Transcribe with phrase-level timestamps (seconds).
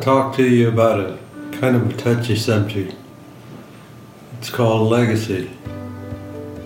[0.00, 1.18] Talk to you about a
[1.60, 2.94] kind of a touchy subject.
[4.38, 5.50] It's called legacy.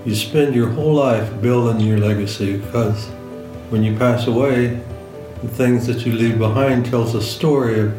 [0.07, 3.09] You spend your whole life building your legacy because
[3.71, 4.81] when you pass away,
[5.43, 7.95] the things that you leave behind tells a story of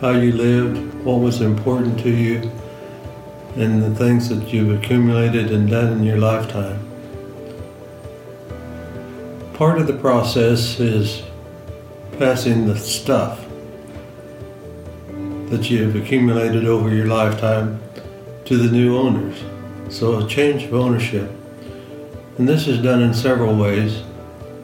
[0.00, 2.50] how you lived, what was important to you,
[3.54, 6.80] and the things that you've accumulated and done in your lifetime.
[9.54, 11.22] Part of the process is
[12.18, 13.45] passing the stuff
[15.48, 17.80] that you've accumulated over your lifetime
[18.44, 19.42] to the new owners.
[19.88, 21.30] So a change of ownership.
[22.38, 24.02] And this is done in several ways,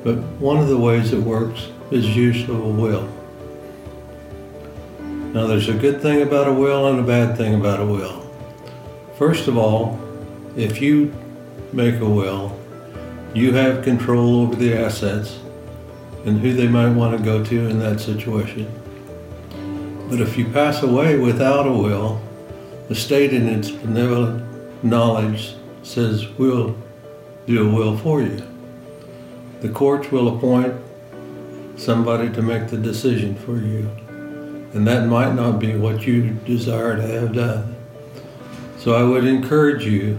[0.05, 3.09] but one of the ways it works is use of a will.
[5.33, 8.21] Now there's a good thing about a will and a bad thing about a will.
[9.17, 9.99] First of all,
[10.57, 11.15] if you
[11.73, 12.59] make a will,
[13.35, 15.39] you have control over the assets
[16.27, 18.82] and who they might want to go to in that situation.
[20.13, 22.21] But if you pass away without a will,
[22.89, 24.45] the state in its benevolent
[24.85, 26.77] knowledge says, we'll
[27.47, 28.43] do a will for you.
[29.63, 30.75] The courts will appoint
[31.77, 33.91] somebody to make the decision for you.
[34.75, 37.75] And that might not be what you desire to have done.
[38.77, 40.19] So I would encourage you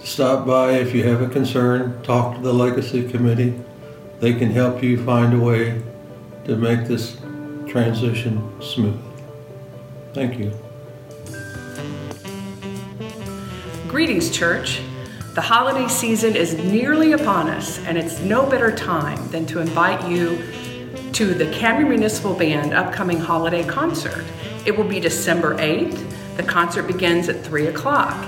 [0.00, 3.52] to stop by if you have a concern, talk to the Legacy Committee.
[4.20, 5.82] They can help you find a way
[6.46, 7.21] to make this
[7.72, 9.00] transition smooth.
[10.12, 10.52] Thank you.
[13.88, 14.82] Greetings, church.
[15.32, 20.06] The holiday season is nearly upon us, and it's no better time than to invite
[20.06, 20.44] you
[21.12, 24.26] to the Cameron Municipal Band upcoming holiday concert.
[24.66, 26.36] It will be December 8th.
[26.36, 28.22] The concert begins at 3 o'clock,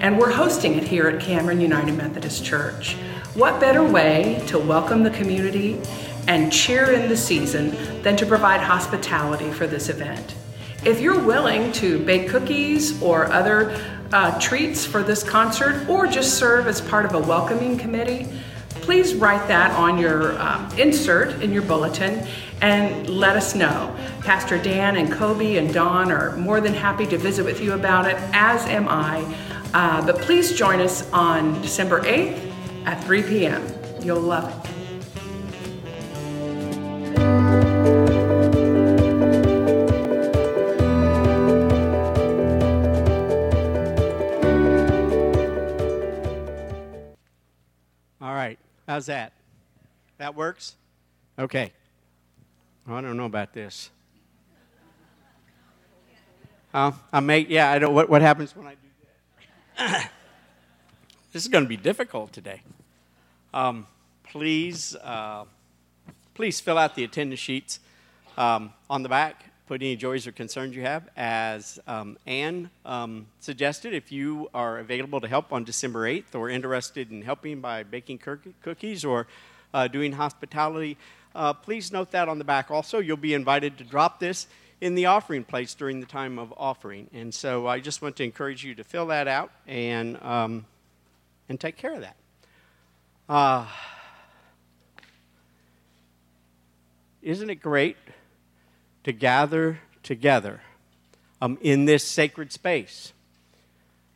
[0.00, 2.96] and we're hosting it here at Cameron United Methodist Church.
[3.34, 5.80] What better way to welcome the community
[6.28, 7.70] and cheer in the season
[8.02, 10.36] than to provide hospitality for this event?
[10.84, 13.76] If you're willing to bake cookies or other
[14.12, 18.28] uh, treats for this concert or just serve as part of a welcoming committee,
[18.68, 22.26] please write that on your um, insert in your bulletin
[22.60, 23.94] and let us know.
[24.20, 28.06] Pastor Dan and Kobe and Don are more than happy to visit with you about
[28.06, 29.24] it, as am I.
[29.74, 32.52] Uh, but please join us on December 8th
[32.86, 33.66] at 3 p.m.
[34.00, 34.57] You'll love it.
[48.88, 49.34] How's that?
[50.16, 50.74] That works?
[51.38, 51.72] Okay.
[52.88, 53.90] I don't know about this.
[56.72, 58.78] I may, yeah, I don't, what, what happens when I do
[59.76, 60.10] that?
[61.32, 62.62] this is going to be difficult today.
[63.52, 63.86] Um,
[64.22, 65.44] please, uh,
[66.32, 67.80] please fill out the attendance sheets
[68.38, 69.47] um, on the back.
[69.68, 71.10] Put any joys or concerns you have.
[71.14, 76.48] As um, Anne um, suggested, if you are available to help on December 8th or
[76.48, 78.18] interested in helping by baking
[78.62, 79.26] cookies or
[79.74, 80.96] uh, doing hospitality,
[81.34, 82.70] uh, please note that on the back.
[82.70, 84.46] Also, you'll be invited to drop this
[84.80, 87.10] in the offering place during the time of offering.
[87.12, 90.64] And so I just want to encourage you to fill that out and, um,
[91.46, 92.16] and take care of that.
[93.28, 93.66] Uh,
[97.20, 97.98] isn't it great
[99.08, 100.60] to gather together
[101.40, 103.14] um, in this sacred space?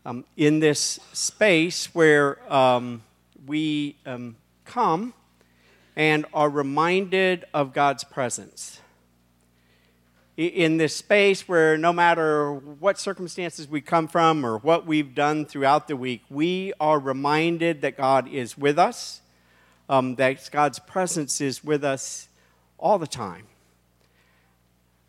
[0.05, 3.03] Um, in this space where um,
[3.47, 4.37] we um,
[4.67, 5.15] come
[5.97, 8.83] and are reminded of God's presence.
[10.37, 15.47] In this space where no matter what circumstances we come from or what we've done
[15.47, 19.23] throughout the week, we are reminded that God is with us,
[19.89, 22.29] um, that God's presence is with us
[22.79, 23.47] all the time.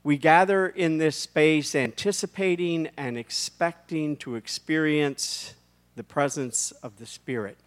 [0.05, 5.53] We gather in this space anticipating and expecting to experience
[5.95, 7.57] the presence of the Spirit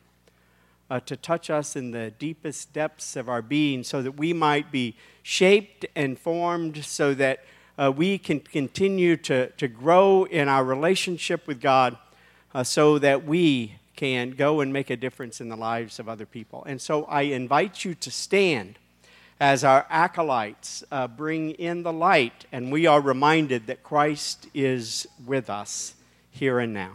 [0.90, 4.70] uh, to touch us in the deepest depths of our being so that we might
[4.70, 7.42] be shaped and formed so that
[7.78, 11.96] uh, we can continue to, to grow in our relationship with God
[12.54, 16.26] uh, so that we can go and make a difference in the lives of other
[16.26, 16.62] people.
[16.66, 18.78] And so I invite you to stand
[19.40, 25.06] as our acolytes uh, bring in the light and we are reminded that Christ is
[25.24, 25.94] with us
[26.30, 26.92] here and now.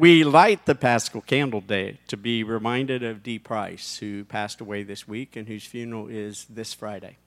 [0.00, 4.82] We light the Paschal Candle Day to be reminded of Dee Price, who passed away
[4.82, 7.18] this week and whose funeral is this Friday.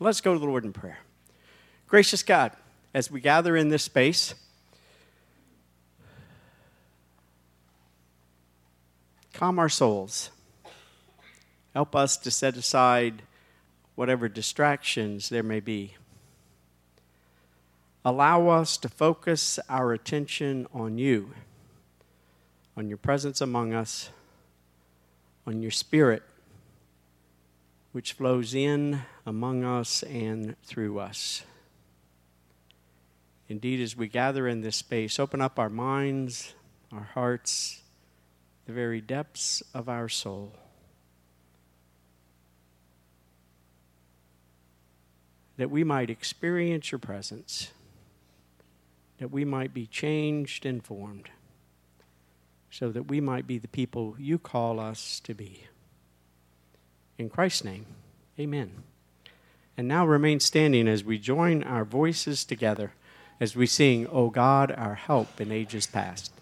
[0.00, 1.00] Let's go to the Lord in prayer.
[1.86, 2.52] Gracious God,
[2.94, 4.34] as we gather in this space,
[9.34, 10.30] calm our souls.
[11.74, 13.20] Help us to set aside
[13.96, 15.96] whatever distractions there may be.
[18.02, 21.34] Allow us to focus our attention on you,
[22.76, 24.10] on your presence among us,
[25.46, 26.22] on your spirit,
[27.92, 31.44] which flows in among us and through us.
[33.48, 36.54] Indeed, as we gather in this space, open up our minds,
[36.90, 37.82] our hearts,
[38.64, 40.54] the very depths of our soul.
[45.58, 47.72] That we might experience your presence,
[49.18, 51.28] that we might be changed and formed,
[52.72, 55.64] so that we might be the people you call us to be.
[57.18, 57.84] In Christ's name,
[58.40, 58.82] amen.
[59.76, 62.92] And now remain standing as we join our voices together
[63.38, 66.32] as we sing, O God, our help in ages past.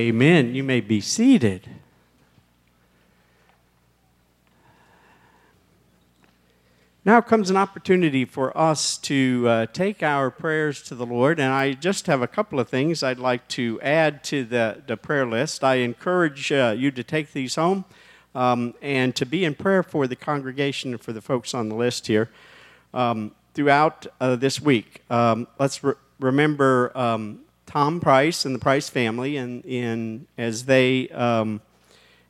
[0.00, 0.54] Amen.
[0.54, 1.68] You may be seated.
[7.04, 11.52] Now comes an opportunity for us to uh, take our prayers to the Lord, and
[11.52, 15.26] I just have a couple of things I'd like to add to the, the prayer
[15.26, 15.62] list.
[15.62, 17.84] I encourage uh, you to take these home
[18.34, 21.74] um, and to be in prayer for the congregation and for the folks on the
[21.74, 22.30] list here
[22.94, 25.02] um, throughout uh, this week.
[25.10, 27.40] Um, let's re- remember um,
[27.70, 31.60] Tom Price and the Price family, and in as they um,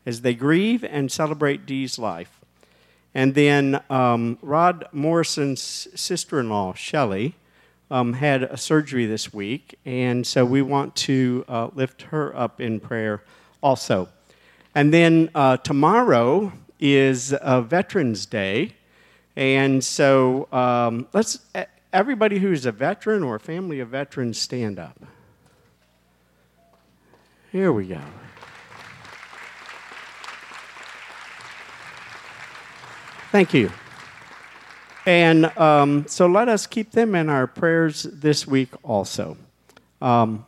[0.04, 2.40] as they grieve and celebrate Dee's life.
[3.14, 7.36] And then um, Rod Morrison's sister-in-law, Shelley,
[7.90, 12.60] um, had a surgery this week, and so we want to uh, lift her up
[12.60, 13.22] in prayer
[13.62, 14.10] also.
[14.74, 18.74] And then uh, tomorrow is a Veterans Day,
[19.36, 21.38] and so um, let's
[21.94, 25.00] everybody who's a veteran or a family of veterans stand up.
[27.52, 28.00] Here we go.
[33.32, 33.72] Thank you.
[35.04, 39.36] And um, so let us keep them in our prayers this week also.
[40.00, 40.46] Um,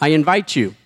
[0.00, 0.76] I invite you,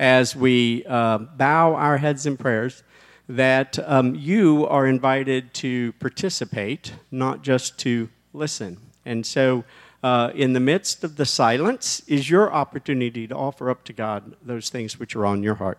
[0.00, 2.82] as we uh, bow our heads in prayers,
[3.28, 8.78] that um, you are invited to participate, not just to listen.
[9.04, 9.62] And so
[10.02, 14.36] uh, in the midst of the silence is your opportunity to offer up to God
[14.42, 15.78] those things which are on your heart.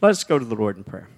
[0.00, 1.08] Let's go to the Lord in prayer.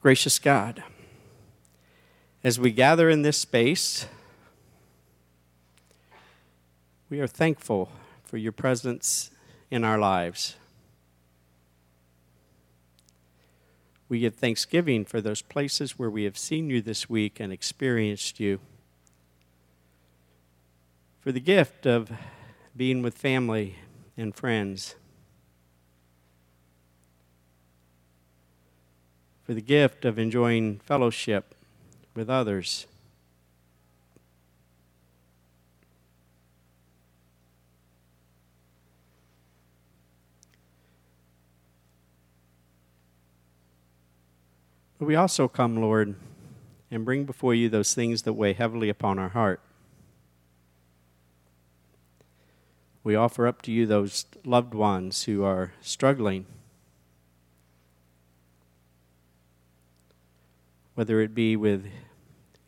[0.00, 0.84] Gracious God,
[2.44, 4.06] as we gather in this space,
[7.10, 7.90] we are thankful
[8.22, 9.30] for your presence
[9.70, 10.57] in our lives.
[14.08, 18.40] We give thanksgiving for those places where we have seen you this week and experienced
[18.40, 18.60] you.
[21.20, 22.10] For the gift of
[22.74, 23.76] being with family
[24.16, 24.94] and friends.
[29.42, 31.54] For the gift of enjoying fellowship
[32.14, 32.86] with others.
[45.00, 46.16] We also come, Lord,
[46.90, 49.60] and bring before you those things that weigh heavily upon our heart.
[53.04, 56.46] We offer up to you those loved ones who are struggling,
[60.94, 61.86] whether it be with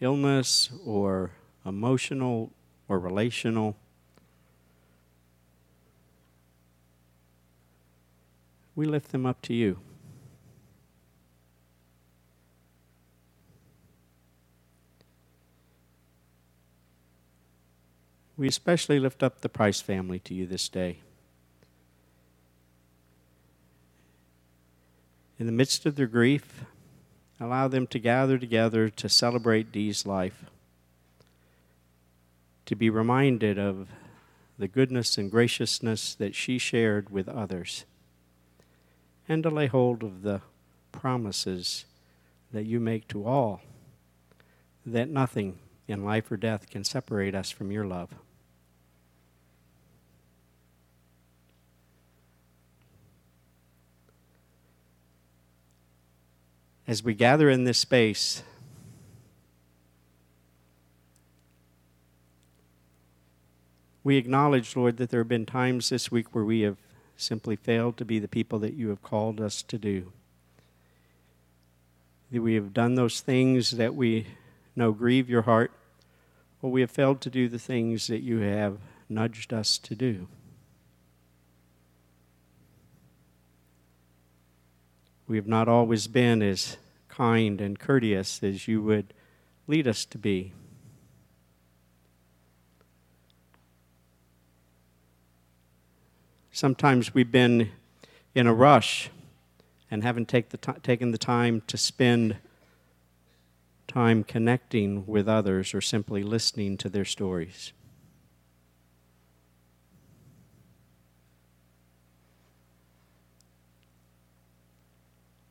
[0.00, 1.32] illness or
[1.66, 2.52] emotional
[2.88, 3.76] or relational.
[8.76, 9.80] We lift them up to you.
[18.40, 21.00] We especially lift up the Price family to you this day.
[25.38, 26.64] In the midst of their grief,
[27.38, 30.46] allow them to gather together to celebrate Dee's life,
[32.64, 33.88] to be reminded of
[34.58, 37.84] the goodness and graciousness that she shared with others,
[39.28, 40.40] and to lay hold of the
[40.92, 41.84] promises
[42.54, 43.60] that you make to all,
[44.86, 48.14] that nothing in life or death can separate us from your love.
[56.90, 58.42] As we gather in this space,
[64.02, 66.78] we acknowledge, Lord, that there have been times this week where we have
[67.16, 70.12] simply failed to be the people that you have called us to do.
[72.32, 74.26] That we have done those things that we
[74.74, 75.70] know grieve your heart,
[76.60, 78.78] or we have failed to do the things that you have
[79.08, 80.26] nudged us to do.
[85.30, 86.76] We have not always been as
[87.08, 89.14] kind and courteous as you would
[89.68, 90.52] lead us to be.
[96.50, 97.70] Sometimes we've been
[98.34, 99.10] in a rush
[99.88, 102.38] and haven't take the t- taken the time to spend
[103.86, 107.72] time connecting with others or simply listening to their stories.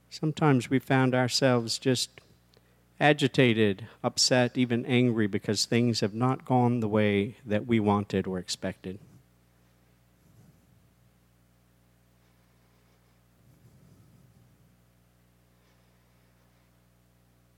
[0.10, 2.10] Sometimes we found ourselves just
[3.00, 8.39] agitated, upset, even angry because things have not gone the way that we wanted or
[8.39, 9.00] expected.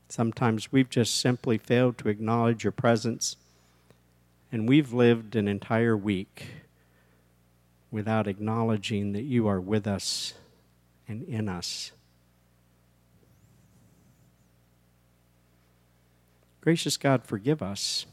[0.08, 3.36] Sometimes we've just simply failed to acknowledge your presence,
[4.52, 6.48] and we've lived an entire week
[7.90, 10.34] without acknowledging that you are with us
[11.08, 11.92] and in us.
[16.62, 18.06] Gracious God, forgive us.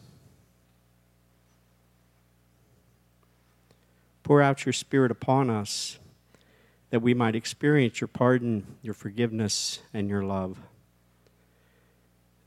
[4.23, 5.99] Pour out your Spirit upon us
[6.89, 10.57] that we might experience your pardon, your forgiveness, and your love.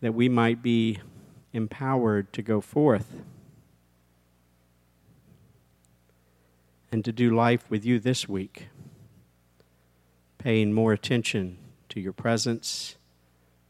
[0.01, 0.99] That we might be
[1.53, 3.23] empowered to go forth
[6.91, 8.67] and to do life with you this week,
[10.39, 11.59] paying more attention
[11.91, 12.97] to your presence,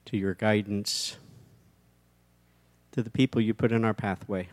[0.06, 1.18] to your guidance
[2.92, 4.49] to the people you put in our pathway.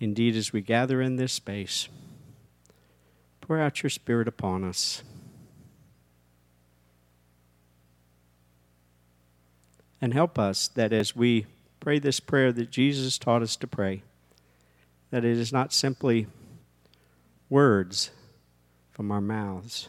[0.00, 1.88] Indeed, as we gather in this space,
[3.40, 5.04] pour out your Spirit upon us.
[10.00, 11.46] And help us that as we
[11.78, 14.02] pray this prayer that Jesus taught us to pray,
[15.10, 16.26] that it is not simply
[17.48, 18.10] words
[18.90, 19.88] from our mouths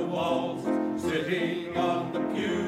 [0.00, 0.62] the walls,
[1.02, 2.59] sitting on the pew.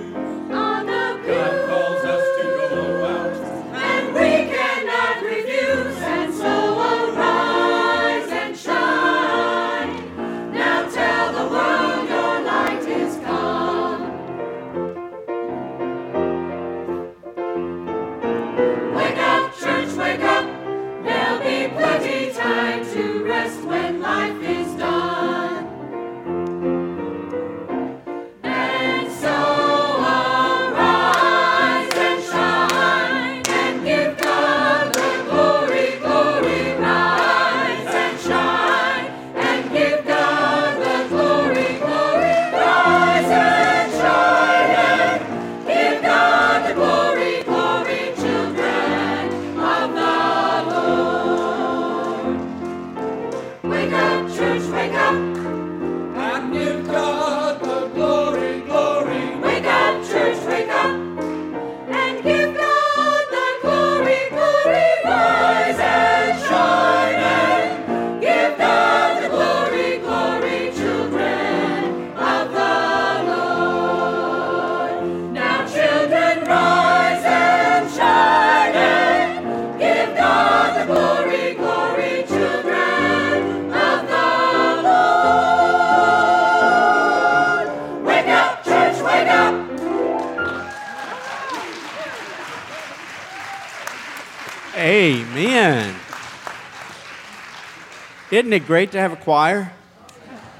[98.42, 99.72] Isn't it great to have a choir?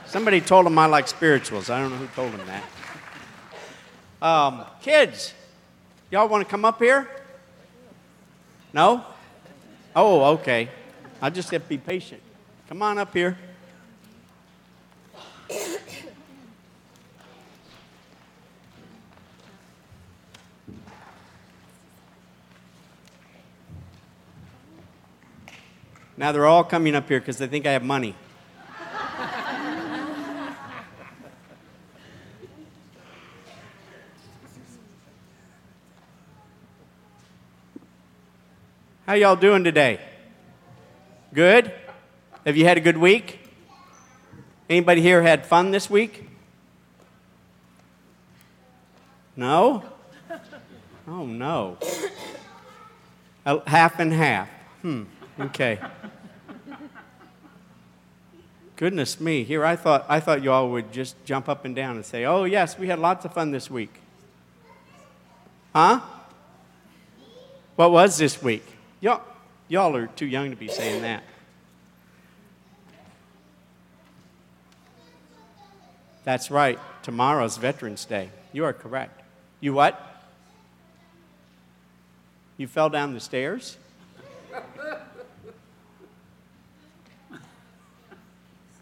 [0.06, 1.68] Somebody told them I like spirituals.
[1.68, 4.24] I don't know who told them that.
[4.24, 5.34] Um, kids,
[6.08, 7.10] y'all want to come up here?
[8.72, 9.04] No?
[9.96, 10.68] Oh, okay.
[11.20, 12.22] I'll just have to be patient.
[12.68, 13.36] Come on up here.
[26.16, 28.14] Now they're all coming up here because they think I have money.
[39.06, 40.00] How y'all doing today?
[41.34, 41.72] Good?
[42.46, 43.40] Have you had a good week?
[44.70, 46.28] Anybody here had fun this week?
[49.36, 49.82] No?
[51.08, 51.78] Oh, no.
[53.66, 54.48] Half and half.
[54.82, 55.02] Hmm,
[55.40, 55.78] okay.
[58.76, 61.96] Goodness me, here I thought, I thought you all would just jump up and down
[61.96, 63.94] and say, oh, yes, we had lots of fun this week.
[65.74, 66.00] Huh?
[67.76, 68.64] What was this week?
[69.00, 69.22] Y'all,
[69.68, 71.22] y'all are too young to be saying that.
[76.24, 76.78] That's right.
[77.02, 78.30] Tomorrow's Veterans Day.
[78.52, 79.22] You are correct.
[79.60, 80.00] You what?
[82.56, 83.76] You fell down the stairs?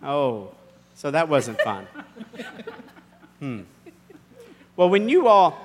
[0.03, 0.55] Oh,
[0.95, 1.87] so that wasn't fun.
[3.41, 3.63] Hmm.
[4.77, 5.59] Well, when you all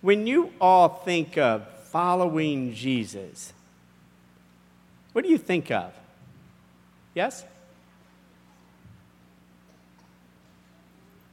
[0.00, 3.52] when you all think of following Jesus,
[5.12, 5.92] what do you think of?
[7.14, 7.44] Yes?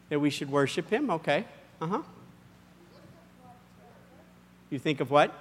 [0.10, 1.10] That we should worship him?
[1.10, 1.45] Okay.
[1.82, 2.01] Uh-huh.
[4.69, 5.34] You think of what?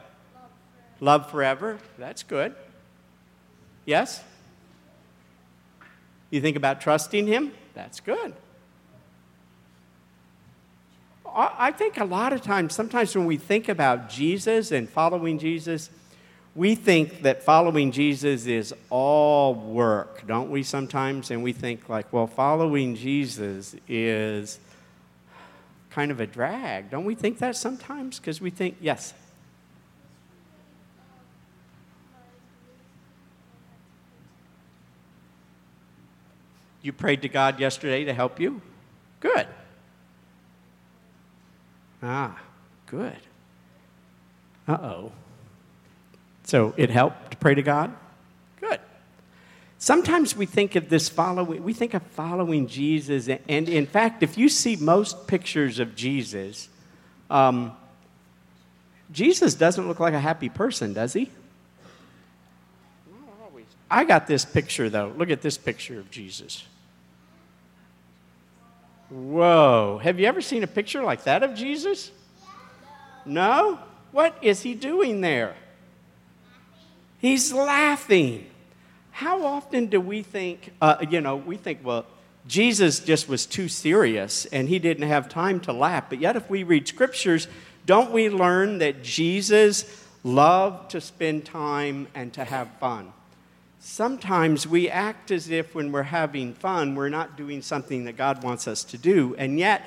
[1.00, 1.78] Love forever.
[1.98, 2.54] That's good.
[3.84, 4.22] Yes?
[6.30, 7.52] You think about trusting Him?
[7.74, 8.34] That's good.
[11.32, 15.90] I think a lot of times, sometimes when we think about Jesus and following Jesus,
[16.56, 21.30] we think that following Jesus is all work, don't we, sometimes?
[21.30, 24.58] And we think, like, well, following Jesus is
[25.90, 26.90] kind of a drag.
[26.90, 28.18] Don't we think that sometimes?
[28.18, 29.14] Because we think, yes.
[36.82, 38.62] You prayed to God yesterday to help you?
[39.20, 39.46] Good.
[42.02, 42.38] Ah,
[42.86, 43.18] good.
[44.66, 45.12] Uh oh.
[46.44, 47.94] So it helped to pray to God?
[48.60, 48.80] Good.
[49.78, 54.36] Sometimes we think of this following, we think of following Jesus, and in fact, if
[54.38, 56.68] you see most pictures of Jesus,
[57.30, 57.72] um,
[59.12, 61.30] Jesus doesn't look like a happy person, does he?
[63.90, 65.12] I got this picture though.
[65.16, 66.64] Look at this picture of Jesus.
[69.08, 70.00] Whoa.
[70.02, 72.12] Have you ever seen a picture like that of Jesus?
[73.26, 73.78] No?
[74.12, 75.56] What is he doing there?
[77.18, 78.46] He's laughing.
[79.10, 82.06] How often do we think, uh, you know, we think, well,
[82.46, 86.08] Jesus just was too serious and he didn't have time to laugh.
[86.08, 87.48] But yet, if we read scriptures,
[87.84, 93.12] don't we learn that Jesus loved to spend time and to have fun?
[93.80, 98.44] Sometimes we act as if when we're having fun, we're not doing something that God
[98.44, 99.34] wants us to do.
[99.36, 99.82] And yet,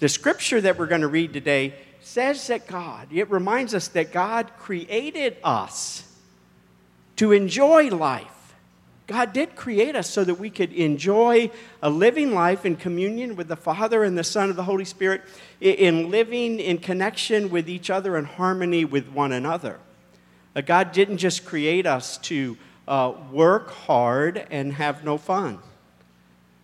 [0.00, 4.12] the scripture that we're going to read today says that God, it reminds us that
[4.12, 6.04] God created us
[7.16, 8.54] to enjoy life.
[9.06, 11.50] God did create us so that we could enjoy
[11.82, 15.22] a living life in communion with the Father and the Son of the Holy Spirit,
[15.60, 19.78] in living in connection with each other and harmony with one another.
[20.66, 25.60] God didn't just create us to uh, work hard and have no fun.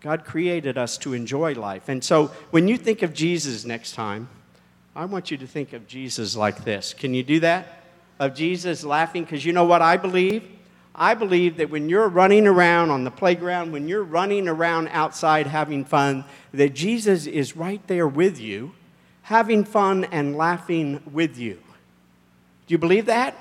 [0.00, 1.88] God created us to enjoy life.
[1.88, 4.28] And so when you think of Jesus next time,
[4.96, 6.94] I want you to think of Jesus like this.
[6.94, 7.82] Can you do that?
[8.18, 9.24] Of Jesus laughing?
[9.24, 10.44] Because you know what I believe?
[10.94, 15.46] I believe that when you're running around on the playground, when you're running around outside
[15.46, 18.72] having fun, that Jesus is right there with you,
[19.22, 21.54] having fun and laughing with you.
[22.66, 23.34] Do you believe that?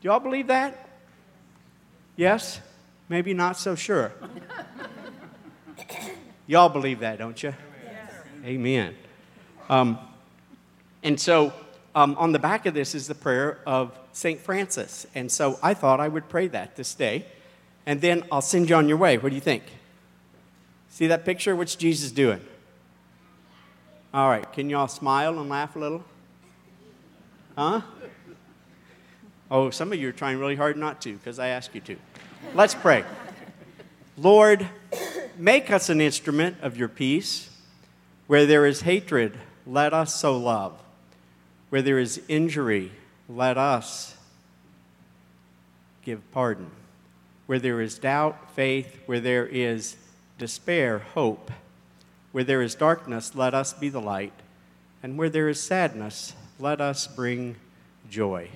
[0.00, 0.91] Do y'all believe that?
[2.16, 2.60] Yes?
[3.08, 4.12] Maybe not so sure.
[6.46, 7.54] Y'all believe that, don't you?
[7.84, 8.12] Yes.
[8.44, 8.94] Amen.
[9.68, 9.98] Um,
[11.02, 11.52] and so
[11.94, 14.40] um, on the back of this is the prayer of St.
[14.40, 15.06] Francis.
[15.14, 17.26] And so I thought I would pray that this day.
[17.86, 19.18] And then I'll send you on your way.
[19.18, 19.64] What do you think?
[20.90, 21.56] See that picture?
[21.56, 22.40] What's Jesus doing?
[24.14, 24.50] All right.
[24.52, 26.04] Can you all smile and laugh a little?
[27.56, 27.80] Huh?
[29.52, 31.96] Oh, some of you are trying really hard not to because I ask you to.
[32.54, 33.04] Let's pray.
[34.16, 34.66] Lord,
[35.36, 37.50] make us an instrument of your peace.
[38.28, 40.80] Where there is hatred, let us sow love.
[41.68, 42.92] Where there is injury,
[43.28, 44.16] let us
[46.02, 46.70] give pardon.
[47.44, 49.00] Where there is doubt, faith.
[49.04, 49.96] Where there is
[50.38, 51.50] despair, hope.
[52.32, 54.32] Where there is darkness, let us be the light.
[55.02, 57.56] And where there is sadness, let us bring
[58.08, 58.48] joy.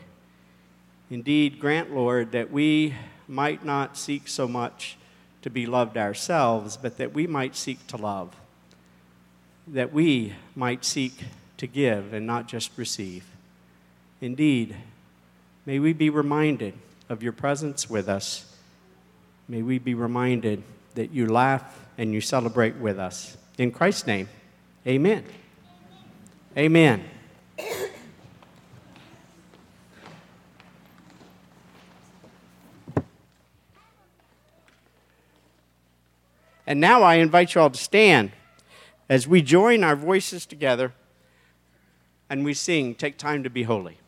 [1.10, 2.94] Indeed, grant, Lord, that we
[3.28, 4.96] might not seek so much
[5.42, 8.34] to be loved ourselves, but that we might seek to love,
[9.68, 11.24] that we might seek
[11.58, 13.24] to give and not just receive.
[14.20, 14.76] Indeed,
[15.64, 16.74] may we be reminded
[17.08, 18.56] of your presence with us
[19.48, 20.62] may we be reminded
[20.94, 23.36] that you laugh and you celebrate with us.
[23.58, 24.28] In Christ's name,
[24.86, 25.24] amen.
[26.56, 27.04] Amen.
[36.66, 38.32] And now I invite you all to stand
[39.08, 40.92] as we join our voices together
[42.28, 43.98] and we sing, Take Time to Be Holy.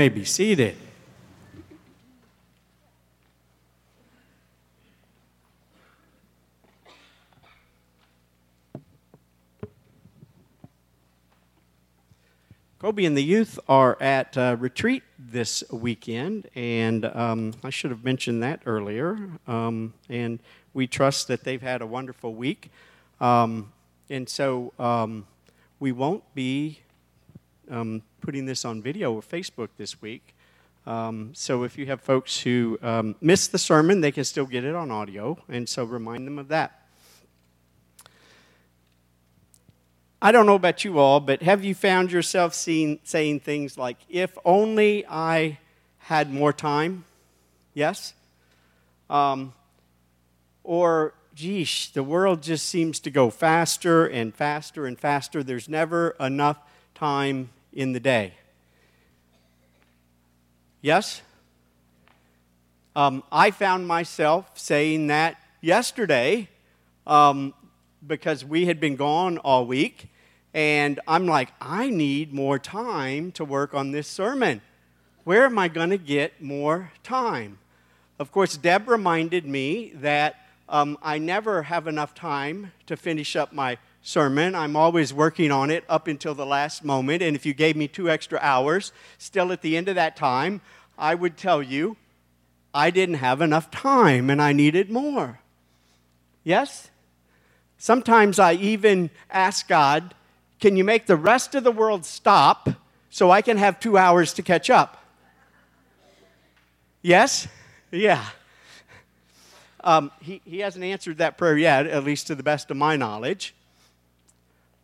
[0.00, 0.74] May be seated.
[12.78, 18.02] Kobe and the youth are at uh, retreat this weekend, and um, I should have
[18.02, 19.18] mentioned that earlier.
[19.46, 20.38] Um, and
[20.72, 22.70] we trust that they've had a wonderful week.
[23.20, 23.70] Um,
[24.08, 25.26] and so um,
[25.78, 26.78] we won't be
[27.70, 30.34] um, putting this on video or Facebook this week.
[30.86, 34.64] Um, so if you have folks who um, missed the sermon, they can still get
[34.64, 36.76] it on audio, and so remind them of that.
[40.22, 43.96] I don't know about you all, but have you found yourself seeing, saying things like,
[44.08, 45.58] if only I
[45.98, 47.04] had more time?
[47.72, 48.12] Yes?
[49.08, 49.54] Um,
[50.62, 55.42] or, geesh, the world just seems to go faster and faster and faster.
[55.42, 56.58] There's never enough
[56.94, 58.34] time in the day.
[60.82, 61.22] Yes?
[62.96, 66.48] Um, I found myself saying that yesterday
[67.06, 67.54] um,
[68.06, 70.08] because we had been gone all week.
[70.52, 74.62] And I'm like, I need more time to work on this sermon.
[75.24, 77.58] Where am I going to get more time?
[78.18, 83.52] Of course, Deb reminded me that um, I never have enough time to finish up
[83.52, 84.54] my sermon.
[84.54, 87.22] I'm always working on it up until the last moment.
[87.22, 90.60] And if you gave me two extra hours, still at the end of that time,
[90.98, 91.96] I would tell you
[92.72, 95.40] I didn't have enough time and I needed more.
[96.44, 96.90] Yes?
[97.78, 100.14] Sometimes I even ask God,
[100.60, 102.68] can you make the rest of the world stop
[103.08, 105.04] so I can have two hours to catch up?
[107.02, 107.48] Yes?
[107.90, 108.24] Yeah.
[109.82, 112.96] Um, he, he hasn't answered that prayer yet, at least to the best of my
[112.96, 113.54] knowledge.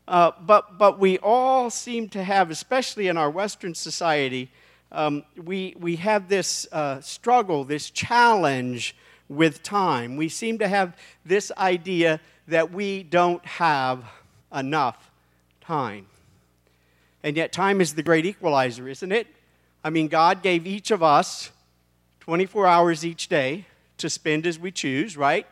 [0.09, 4.51] Uh, but, but we all seem to have, especially in our Western society,
[4.92, 8.95] um, we, we have this uh, struggle, this challenge
[9.29, 10.16] with time.
[10.16, 14.05] We seem to have this idea that we don't have
[14.55, 15.11] enough
[15.61, 16.07] time.
[17.25, 19.27] And yet, time is the great equalizer, isn't it?
[19.83, 21.51] I mean, God gave each of us
[22.21, 23.66] 24 hours each day
[23.99, 25.47] to spend as we choose, right?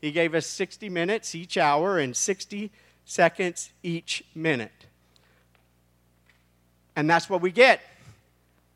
[0.00, 2.70] He gave us 60 minutes each hour and 60
[3.06, 4.86] seconds each minute.
[6.94, 7.80] And that's what we get.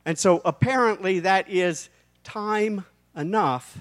[0.07, 1.91] And so apparently, that is
[2.25, 3.79] time enough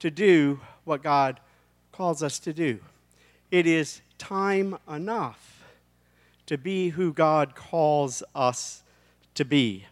[0.00, 1.40] to do what God
[1.92, 2.80] calls us to do.
[3.50, 5.64] It is time enough
[6.46, 8.82] to be who God calls us
[9.34, 9.86] to be.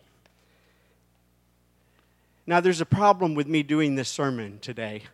[2.47, 5.05] Now, there's a problem with me doing this sermon today.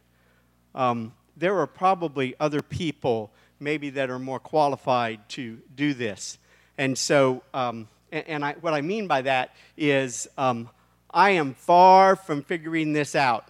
[0.75, 6.39] Um, there are probably other people, maybe, that are more qualified to do this.
[6.79, 10.71] And so, um, and, and I, what I mean by that is, um,
[11.13, 13.49] I am far from figuring this out.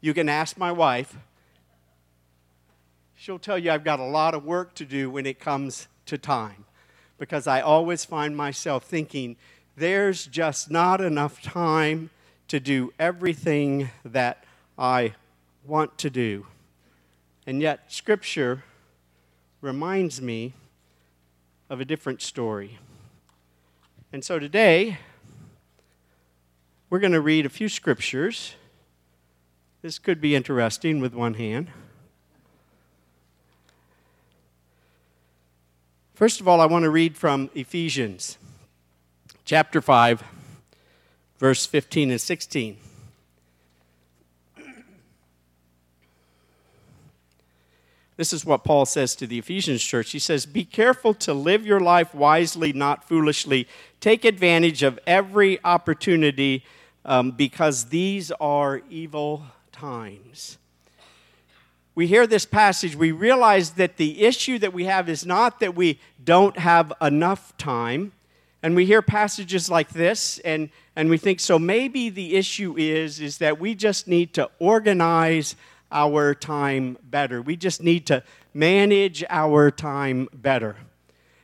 [0.00, 1.16] You can ask my wife.
[3.16, 6.18] She'll tell you I've got a lot of work to do when it comes to
[6.18, 6.64] time
[7.18, 9.36] because I always find myself thinking,
[9.76, 12.10] there's just not enough time
[12.48, 14.44] to do everything that
[14.78, 15.14] I
[15.64, 16.46] want to do.
[17.46, 18.64] And yet, Scripture
[19.60, 20.54] reminds me
[21.68, 22.78] of a different story.
[24.12, 24.98] And so today,
[26.90, 28.54] we're going to read a few scriptures.
[29.82, 31.68] This could be interesting with one hand.
[36.14, 38.38] First of all, I want to read from Ephesians
[39.44, 40.22] chapter 5
[41.38, 42.76] verse 15 and 16.
[48.18, 50.10] This is what Paul says to the Ephesians church.
[50.10, 53.68] He says, Be careful to live your life wisely, not foolishly.
[54.00, 56.64] Take advantage of every opportunity
[57.04, 60.58] um, because these are evil times.
[61.94, 65.76] We hear this passage, we realize that the issue that we have is not that
[65.76, 68.10] we don't have enough time.
[68.64, 73.20] And we hear passages like this, and and we think so maybe the issue is
[73.20, 75.54] is that we just need to organize
[75.90, 77.40] our time better.
[77.40, 78.22] We just need to
[78.54, 80.76] manage our time better.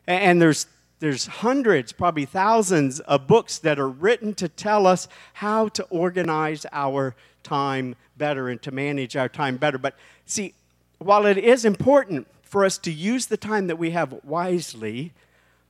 [0.07, 0.67] And there's
[1.01, 6.65] there's hundreds probably thousands of books that are written to tell us how to organize
[6.73, 9.77] our time better and to manage our time better.
[9.77, 10.55] But see
[10.99, 15.13] while it is important for us to use the time that we have wisely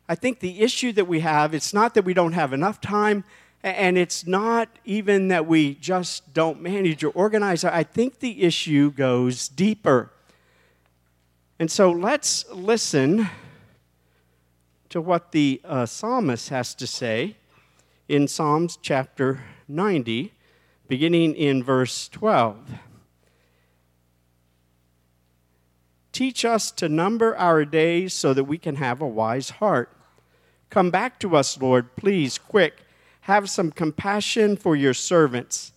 [0.09, 3.25] i think the issue that we have it's not that we don't have enough time
[3.65, 7.65] and it's not even that we just don't manage or organize.
[7.65, 10.13] I think the issue goes deeper.
[11.59, 13.31] And so let's listen
[14.91, 17.37] to what the uh, psalmist has to say
[18.07, 20.31] in Psalms chapter 90,
[20.87, 22.59] beginning in verse 12.
[26.13, 29.91] Teach us to number our days so that we can have a wise heart.
[30.69, 32.84] Come back to us, Lord, please, quick
[33.25, 35.73] have some compassion for your servants.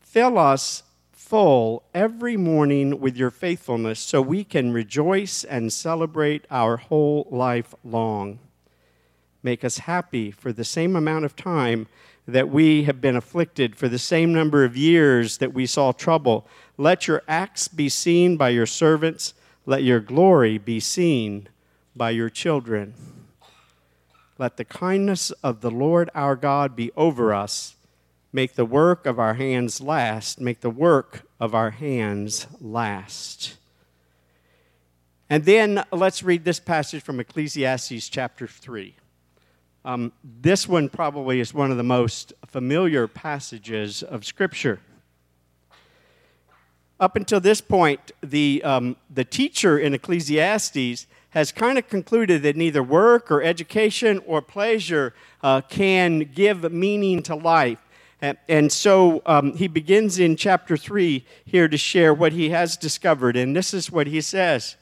[0.00, 0.82] Fill us
[1.12, 7.74] full every morning with your faithfulness so we can rejoice and celebrate our whole life
[7.82, 8.38] long.
[9.42, 11.86] Make us happy for the same amount of time
[12.28, 16.46] that we have been afflicted, for the same number of years that we saw trouble.
[16.76, 19.32] Let your acts be seen by your servants,
[19.64, 21.48] let your glory be seen
[21.96, 22.92] by your children.
[24.36, 27.76] Let the kindness of the Lord our God be over us.
[28.32, 30.40] Make the work of our hands last.
[30.40, 33.56] Make the work of our hands last.
[35.30, 38.96] And then let's read this passage from Ecclesiastes chapter 3.
[39.84, 44.80] Um, this one probably is one of the most familiar passages of Scripture.
[46.98, 52.54] Up until this point, the, um, the teacher in Ecclesiastes has kind of concluded that
[52.54, 55.12] neither work or education or pleasure
[55.42, 57.78] uh, can give meaning to life.
[58.48, 63.36] And, so um, he begins in chapter 3 here to share what he has discovered.
[63.36, 64.76] And this is what he says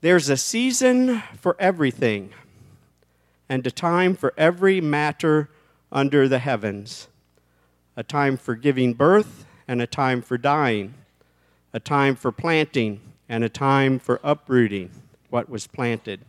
[0.00, 2.30] There's a season for everything,
[3.48, 5.50] and a time for every matter
[5.92, 7.08] under the heavens
[7.96, 10.94] a time for giving birth, and a time for dying,
[11.74, 13.00] a time for planting
[13.30, 14.90] and a time for uprooting
[15.28, 16.20] what was planted,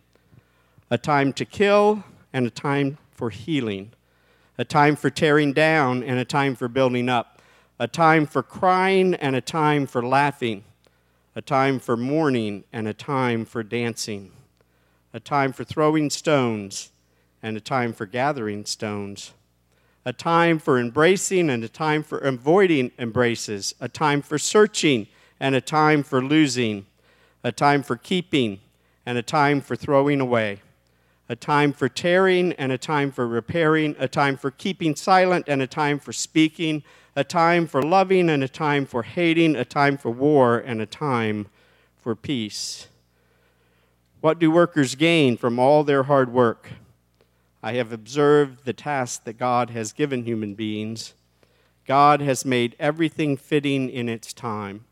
[0.91, 3.91] a time to kill and a time for healing,
[4.59, 7.41] a time for tearing down and a time for building up,
[7.79, 10.63] a time for crying and a time for laughing,
[11.35, 14.31] a time for mourning and a time for dancing,
[15.11, 16.91] a time for throwing stones,
[17.41, 19.33] and a time for gathering stones,
[20.05, 25.07] a time for embracing and a time for avoiding embraces, a time for searching
[25.39, 26.85] and a time for losing,
[27.43, 28.59] a time for keeping
[29.05, 30.61] and a time for throwing away,
[31.27, 35.61] a time for tearing and a time for repairing, a time for keeping silent and
[35.61, 36.83] a time for speaking,
[37.15, 40.85] a time for loving and a time for hating, a time for war and a
[40.85, 41.47] time
[41.99, 42.87] for peace.
[44.21, 46.69] What do workers gain from all their hard work?
[47.63, 51.13] I have observed the task that God has given human beings.
[51.85, 54.85] God has made everything fitting in its time,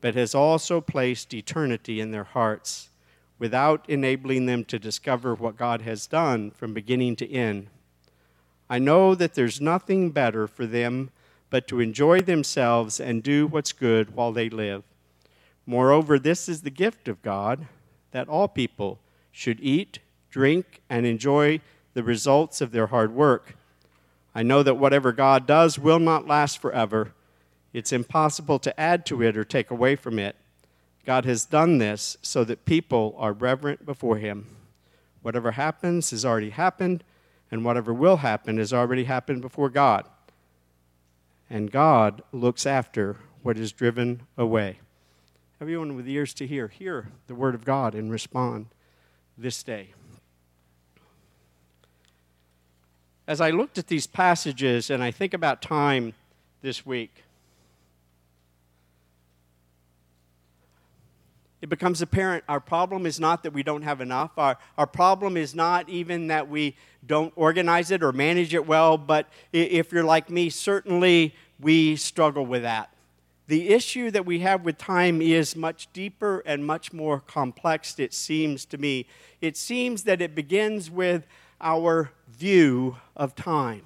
[0.00, 2.88] but has also placed eternity in their hearts
[3.38, 7.68] without enabling them to discover what God has done from beginning to end.
[8.68, 11.10] I know that there's nothing better for them
[11.48, 14.84] but to enjoy themselves and do what's good while they live.
[15.66, 17.66] Moreover, this is the gift of God
[18.12, 18.98] that all people
[19.32, 19.98] should eat,
[20.30, 21.60] drink, and enjoy
[21.94, 23.56] the results of their hard work.
[24.34, 27.12] I know that whatever God does will not last forever.
[27.72, 30.36] It's impossible to add to it or take away from it.
[31.06, 34.56] God has done this so that people are reverent before Him.
[35.22, 37.04] Whatever happens has already happened,
[37.50, 40.06] and whatever will happen has already happened before God.
[41.48, 44.78] And God looks after what is driven away.
[45.60, 48.66] Everyone with ears to hear, hear the word of God and respond
[49.36, 49.90] this day.
[53.26, 56.14] As I looked at these passages and I think about time
[56.62, 57.24] this week,
[61.62, 64.32] it becomes apparent our problem is not that we don't have enough.
[64.36, 68.96] Our, our problem is not even that we don't organize it or manage it well,
[68.96, 72.90] but if you're like me, certainly we struggle with that
[73.50, 78.14] the issue that we have with time is much deeper and much more complex, it
[78.14, 79.06] seems to me.
[79.40, 81.26] It seems that it begins with
[81.60, 83.82] our view of time.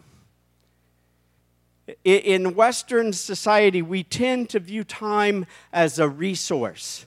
[2.05, 7.07] In Western society, we tend to view time as a resource,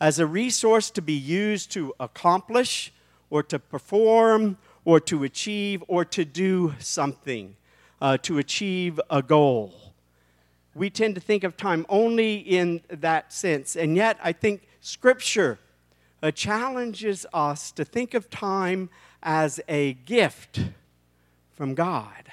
[0.00, 2.92] as a resource to be used to accomplish
[3.30, 7.56] or to perform or to achieve or to do something,
[8.00, 9.88] uh, to achieve a goal
[10.78, 13.76] we tend to think of time only in that sense.
[13.76, 15.58] And yet, I think Scripture
[16.22, 18.88] uh, challenges us to think of time
[19.22, 20.60] as a gift
[21.52, 22.30] from God,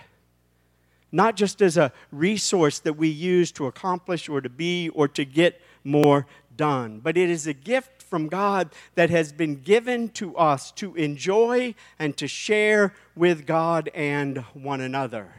[1.11, 5.26] not just as a resource that we use to accomplish or to be or to
[5.26, 6.28] get more
[6.58, 10.95] done, but it is a gift from God that has been given to us to
[10.95, 15.34] enjoy and to share with God and one another.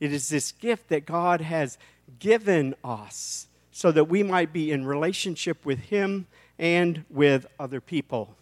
[0.00, 1.78] It is this gift that God has
[2.18, 6.26] given us so that we might be in relationship with Him
[6.58, 8.36] and with other people.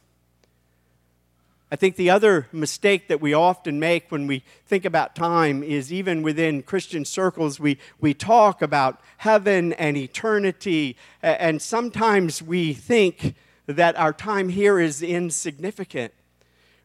[1.72, 5.90] I think the other mistake that we often make when we think about time is
[5.90, 13.36] even within Christian circles, we, we talk about heaven and eternity, and sometimes we think
[13.64, 16.12] that our time here is insignificant.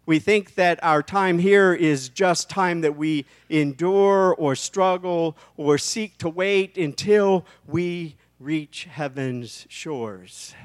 [0.06, 5.78] We think that our time here is just time that we endure or struggle or
[5.78, 10.56] seek to wait until we reach heaven's shores.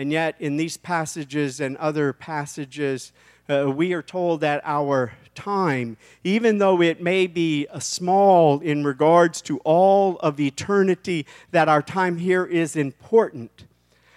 [0.00, 3.12] And yet, in these passages and other passages,
[3.50, 9.42] uh, we are told that our time, even though it may be small in regards
[9.42, 13.66] to all of eternity, that our time here is important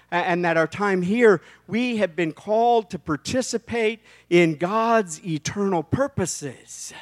[0.10, 6.94] and that our time here, we have been called to participate in God's eternal purposes.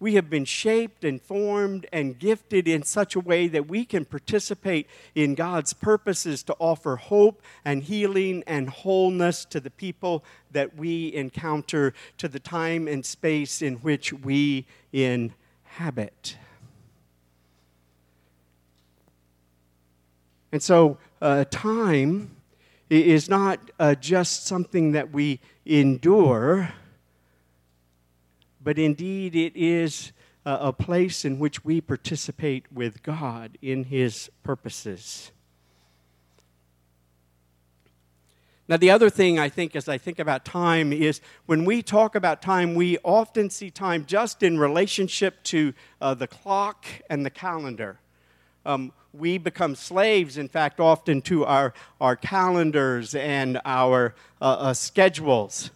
[0.00, 4.06] We have been shaped and formed and gifted in such a way that we can
[4.06, 10.74] participate in God's purposes to offer hope and healing and wholeness to the people that
[10.74, 16.36] we encounter, to the time and space in which we inhabit.
[20.50, 22.36] And so, uh, time
[22.88, 26.72] is not uh, just something that we endure,
[28.62, 30.12] but indeed it is
[30.44, 35.32] a place in which we participate with God in His purposes.
[38.70, 42.14] Now, the other thing I think as I think about time is when we talk
[42.14, 47.30] about time, we often see time just in relationship to uh, the clock and the
[47.30, 47.98] calendar.
[48.64, 54.74] Um, we become slaves, in fact, often to our, our calendars and our uh, uh,
[54.74, 55.72] schedules.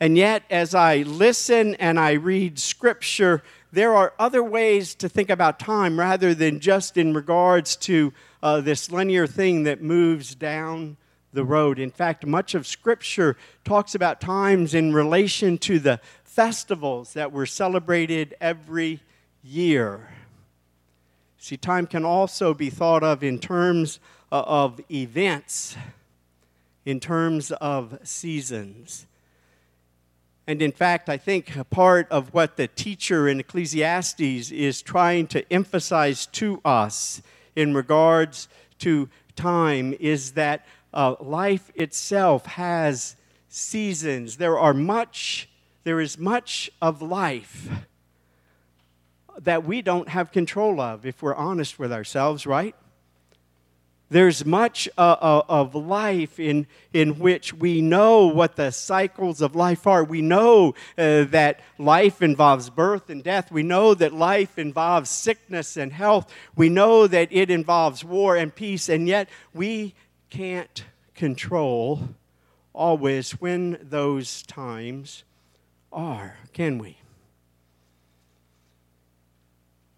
[0.00, 3.42] And yet, as I listen and I read scripture,
[3.72, 8.60] there are other ways to think about time rather than just in regards to uh,
[8.60, 10.96] this linear thing that moves down
[11.32, 11.78] the road.
[11.78, 17.46] In fact, much of Scripture talks about times in relation to the festivals that were
[17.46, 19.00] celebrated every
[19.42, 20.08] year.
[21.38, 24.00] See, time can also be thought of in terms
[24.32, 25.76] uh, of events,
[26.84, 29.06] in terms of seasons.
[30.48, 35.26] And in fact, I think a part of what the teacher in Ecclesiastes is trying
[35.26, 37.20] to emphasize to us
[37.54, 43.14] in regards to time is that uh, life itself has
[43.50, 44.38] seasons.
[44.38, 45.50] There are much,
[45.84, 47.68] there is much of life
[49.38, 52.74] that we don't have control of if we're honest with ourselves, right?
[54.10, 59.54] There's much uh, uh, of life in, in which we know what the cycles of
[59.54, 60.02] life are.
[60.02, 63.52] We know uh, that life involves birth and death.
[63.52, 66.32] We know that life involves sickness and health.
[66.56, 69.94] We know that it involves war and peace, and yet we
[70.30, 70.84] can't
[71.14, 72.08] control
[72.72, 75.24] always when those times
[75.92, 76.96] are, can we?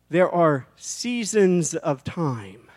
[0.09, 2.70] There are seasons of time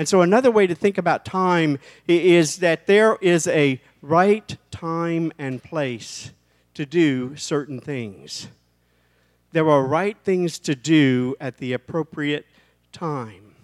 [0.00, 1.78] and so, another way to think about time
[2.08, 6.30] is that there is a right time and place
[6.72, 8.48] to do certain things.
[9.52, 12.46] There are right things to do at the appropriate
[12.92, 13.54] time.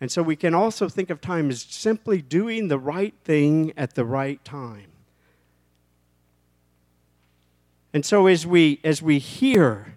[0.00, 3.96] And so, we can also think of time as simply doing the right thing at
[3.96, 4.92] the right time.
[7.92, 9.96] And so, as we, as we hear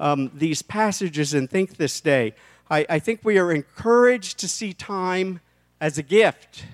[0.00, 2.34] um, these passages and think this day,
[2.72, 5.40] I, I think we are encouraged to see time
[5.78, 6.64] as a gift.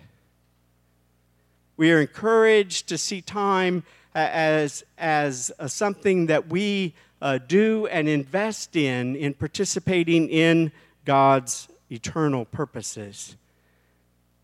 [1.76, 3.82] We are encouraged to see time
[4.14, 10.70] as, as something that we uh, do and invest in, in participating in
[11.04, 13.34] God's eternal purposes.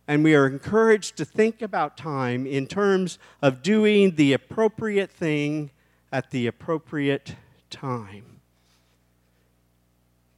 [0.08, 5.70] And we are encouraged to think about time in terms of doing the appropriate thing
[6.10, 7.36] at the appropriate
[7.70, 8.33] time.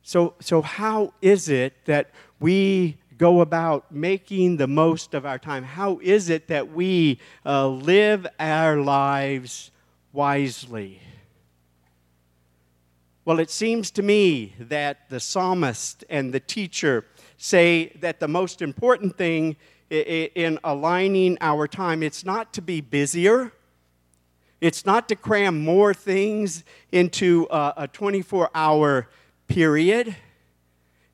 [0.07, 5.65] So, so how is it that we go about making the most of our time?
[5.65, 9.73] How is it that we uh, live our lives
[10.13, 11.01] wisely?
[13.25, 17.05] Well, it seems to me that the psalmist and the teacher
[17.37, 19.57] say that the most important thing
[19.91, 23.53] in aligning our time it's not to be busier
[24.61, 29.09] it's not to cram more things into a 24 hour
[29.47, 30.17] period.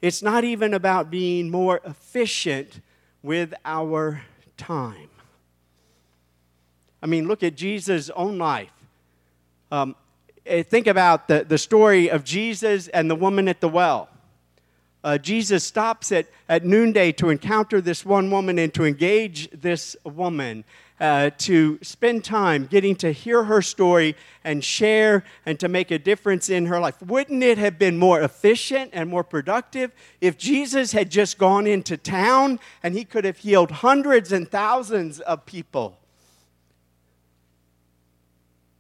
[0.01, 2.81] It's not even about being more efficient
[3.23, 4.23] with our
[4.57, 5.09] time.
[7.03, 8.73] I mean, look at Jesus' own life.
[9.71, 9.97] Um,
[10.47, 14.09] eh, think about the, the story of Jesus and the woman at the well.
[15.05, 19.97] Uh, Jesus stops at, at noonday to encounter this one woman and to engage this
[20.05, 20.65] woman
[21.03, 25.99] uh, to spend time getting to hear her story and share and to make a
[25.99, 27.03] difference in her life.
[27.03, 29.91] Wouldn't it have been more efficient and more productive
[30.21, 35.19] if Jesus had just gone into town and he could have healed hundreds and thousands
[35.19, 35.99] of people?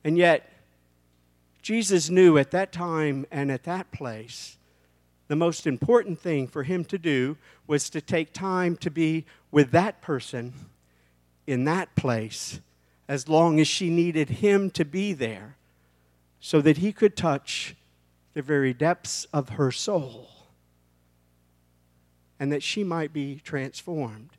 [0.04, 0.48] And yet,
[1.60, 4.58] Jesus knew at that time and at that place
[5.26, 9.72] the most important thing for him to do was to take time to be with
[9.72, 10.52] that person
[11.46, 12.60] in that place
[13.08, 15.56] as long as she needed him to be there
[16.40, 17.76] so that he could touch
[18.34, 20.28] the very depths of her soul
[22.40, 24.30] and that she might be transformed.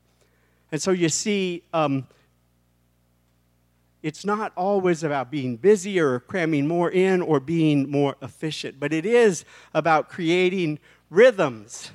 [0.72, 2.08] And so you see, um,
[4.02, 8.92] it's not always about being busy or cramming more in or being more efficient, but
[8.92, 10.80] it is about creating
[11.10, 11.92] rhythms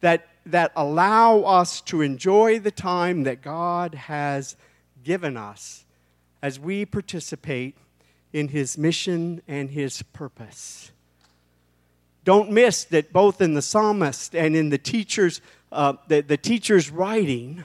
[0.00, 4.56] that that allow us to enjoy the time that God has
[5.04, 5.84] given us
[6.42, 7.76] as we participate
[8.32, 10.92] in His mission and His purpose.
[12.24, 15.40] Don't miss that both in the psalmist and in the teacher's,
[15.72, 17.64] uh, the, the teacher's writing,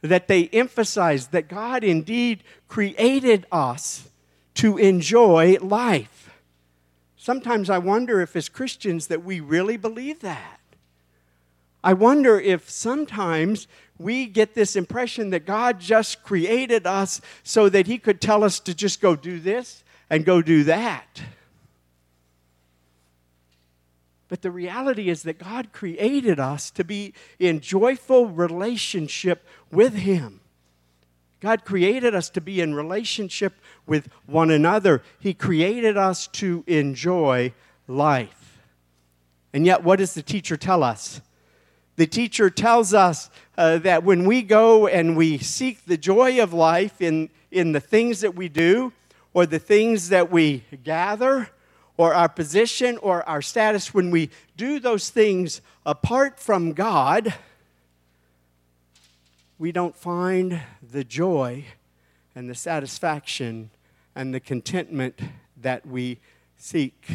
[0.00, 4.08] that they emphasize that God indeed created us
[4.54, 6.30] to enjoy life.
[7.16, 10.58] Sometimes I wonder if, as Christians, that we really believe that.
[11.84, 13.66] I wonder if sometimes
[13.98, 18.60] we get this impression that God just created us so that He could tell us
[18.60, 21.22] to just go do this and go do that.
[24.28, 30.40] But the reality is that God created us to be in joyful relationship with Him.
[31.40, 33.54] God created us to be in relationship
[33.84, 35.02] with one another.
[35.18, 37.52] He created us to enjoy
[37.88, 38.60] life.
[39.52, 41.20] And yet, what does the teacher tell us?
[42.02, 46.52] The teacher tells us uh, that when we go and we seek the joy of
[46.52, 48.92] life in, in the things that we do,
[49.32, 51.50] or the things that we gather,
[51.96, 57.32] or our position, or our status, when we do those things apart from God,
[59.60, 61.66] we don't find the joy
[62.34, 63.70] and the satisfaction
[64.16, 65.20] and the contentment
[65.56, 66.18] that we
[66.56, 67.06] seek.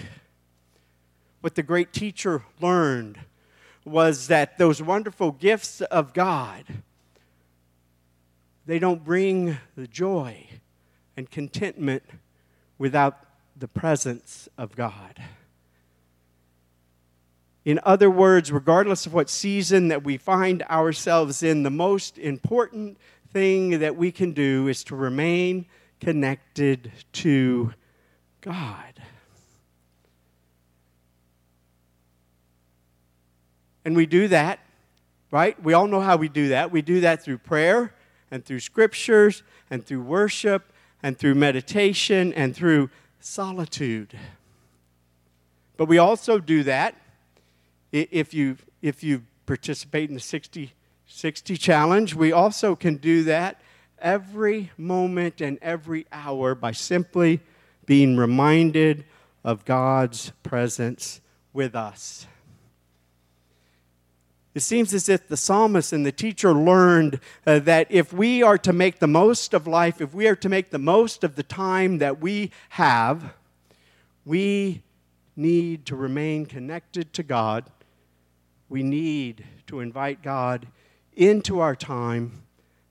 [1.42, 3.20] What the great teacher learned
[3.88, 6.64] was that those wonderful gifts of God
[8.68, 10.46] they don't bring the joy
[11.16, 12.04] and contentment
[12.78, 13.18] without
[13.56, 15.24] the presence of God.
[17.64, 22.98] In other words, regardless of what season that we find ourselves in, the most important
[23.32, 25.66] thing that we can do is to remain
[26.02, 27.74] connected to
[28.42, 29.02] God.
[33.88, 34.60] And we do that,
[35.32, 35.58] right?
[35.64, 36.72] We all know how we do that.
[36.72, 37.94] We do that through prayer
[38.30, 42.90] and through scriptures and through worship and through meditation and through
[43.22, 44.14] solitude.
[45.78, 46.96] But we also do that
[47.94, 50.74] if you, if you participate in the 60,
[51.06, 53.62] 60 challenge, we also can do that
[54.00, 57.40] every moment and every hour by simply
[57.86, 59.06] being reminded
[59.46, 61.22] of God's presence
[61.54, 62.28] with us.
[64.58, 68.58] It seems as if the psalmist and the teacher learned uh, that if we are
[68.58, 71.44] to make the most of life, if we are to make the most of the
[71.44, 73.34] time that we have,
[74.26, 74.82] we
[75.36, 77.70] need to remain connected to God
[78.70, 80.68] we need to invite God
[81.16, 82.44] into our time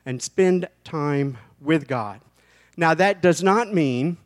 [0.05, 2.21] and spend time with God.
[2.77, 4.17] Now, that does not mean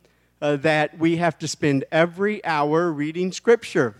[0.41, 3.95] uh, that we have to spend every hour reading Scripture.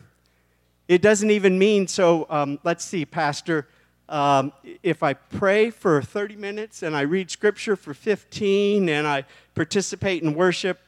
[0.92, 3.66] It doesn't even mean, so um, let's see, Pastor,
[4.10, 4.52] um,
[4.84, 9.24] if I pray for 30 minutes and I read Scripture for 15 and I
[9.56, 10.82] participate in worship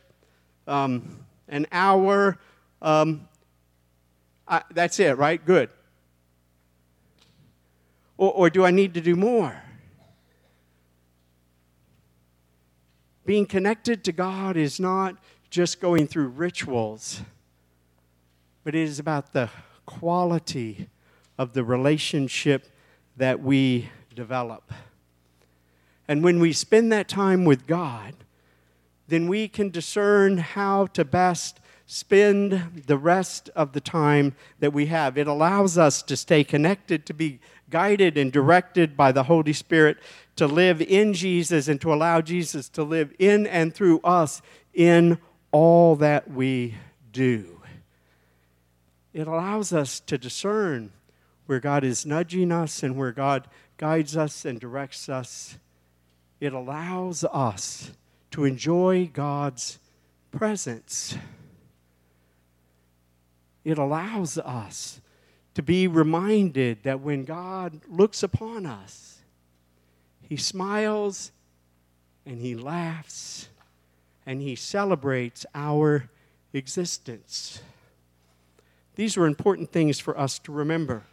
[0.67, 2.37] um, an hour,
[2.81, 3.29] um,
[4.45, 5.43] I, that's it, right?
[5.45, 5.69] Good.
[8.17, 9.55] Or, or do I need to do more?
[13.25, 15.15] Being connected to God is not
[15.49, 17.21] just going through rituals,
[18.65, 19.49] but it is about the
[19.85, 20.89] quality
[21.37, 22.69] of the relationship
[23.17, 24.71] that we develop.
[26.07, 28.13] And when we spend that time with God,
[29.07, 34.87] then we can discern how to best spend the rest of the time that we
[34.87, 35.17] have.
[35.17, 39.97] It allows us to stay connected, to be guided and directed by the Holy Spirit
[40.35, 44.41] to live in Jesus and to allow Jesus to live in and through us
[44.73, 45.17] in
[45.51, 46.75] all that we
[47.11, 47.52] do.
[49.13, 50.91] It allows us to discern
[51.45, 53.47] where God is nudging us and where God
[53.77, 55.57] guides us and directs us.
[56.39, 57.91] It allows us
[58.31, 59.79] to enjoy God's
[60.31, 61.15] presence
[63.63, 64.99] it allows us
[65.55, 69.19] to be reminded that when God looks upon us,
[70.21, 71.31] He smiles
[72.25, 73.47] and He laughs
[74.25, 76.09] and He celebrates our
[76.51, 77.61] existence.
[78.95, 81.03] These are important things for us to remember.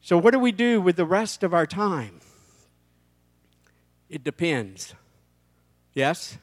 [0.00, 2.20] So, what do we do with the rest of our time?
[4.08, 4.94] It depends.
[5.94, 6.38] Yes?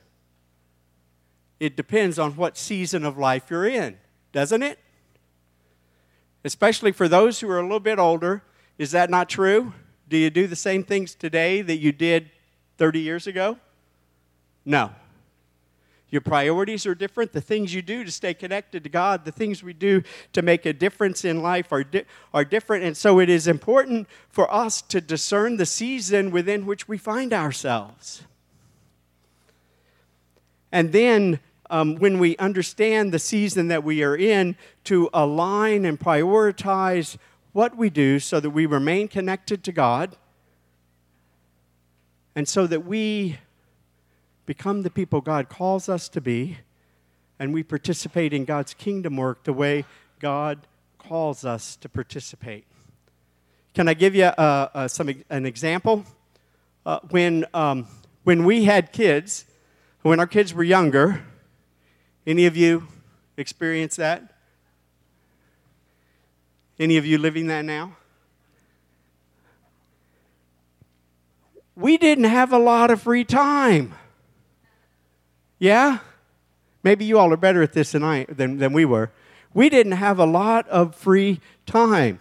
[1.59, 3.97] It depends on what season of life you're in
[4.37, 4.77] doesn't it?
[6.43, 8.43] Especially for those who are a little bit older.
[8.77, 9.73] Is that not true?
[10.07, 12.29] Do you do the same things today that you did
[12.77, 13.57] 30 years ago?
[14.63, 14.91] No.
[16.09, 17.33] Your priorities are different.
[17.33, 20.65] The things you do to stay connected to God, the things we do to make
[20.65, 22.85] a difference in life are, di- are different.
[22.85, 27.33] And so it is important for us to discern the season within which we find
[27.33, 28.23] ourselves.
[30.71, 31.39] And then
[31.69, 34.55] um, when we understand the season that we are in,
[34.85, 37.17] to align and prioritize
[37.51, 40.15] what we do so that we remain connected to God
[42.35, 43.39] and so that we
[44.47, 46.57] become the people God calls us to be
[47.37, 49.85] and we participate in God's kingdom work the way
[50.19, 50.65] God
[50.97, 52.65] calls us to participate.
[53.75, 56.03] Can I give you uh, uh, some, an example?
[56.83, 57.87] Uh, when, um,
[58.23, 59.45] when we had kids,
[60.01, 61.21] when our kids were younger,
[62.25, 62.87] any of you
[63.37, 64.33] experience that?
[66.79, 67.97] Any of you living that now?
[71.77, 73.93] we didn't have a lot of free time.
[75.59, 75.99] Yeah?
[76.83, 79.11] Maybe you all are better at this than, I, than, than we were.
[79.53, 82.19] We didn't have a lot of free time.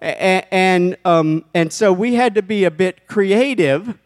[0.00, 3.98] And, and, um, and so we had to be a bit creative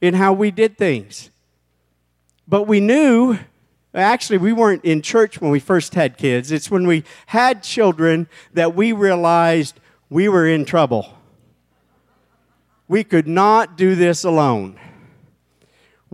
[0.00, 1.30] in how we did things.
[2.46, 3.38] But we knew,
[3.94, 6.52] actually, we weren't in church when we first had kids.
[6.52, 11.18] It's when we had children that we realized we were in trouble.
[12.86, 14.78] We could not do this alone.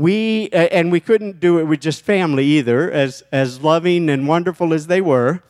[0.00, 4.72] We, and we couldn't do it with just family either, as, as loving and wonderful
[4.72, 5.42] as they were.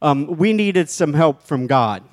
[0.00, 2.04] Um, we needed some help from God.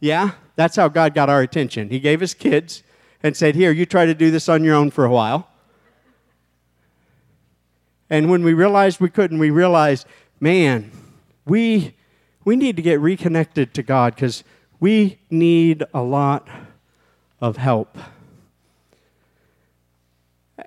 [0.00, 1.88] Yeah, that's how God got our attention.
[1.90, 2.82] He gave us kids
[3.22, 5.48] and said, Here, you try to do this on your own for a while.
[8.10, 10.04] And when we realized we couldn't, we realized,
[10.40, 10.90] man,
[11.44, 11.94] we,
[12.44, 14.42] we need to get reconnected to God because
[14.80, 16.48] we need a lot
[17.40, 17.96] of help.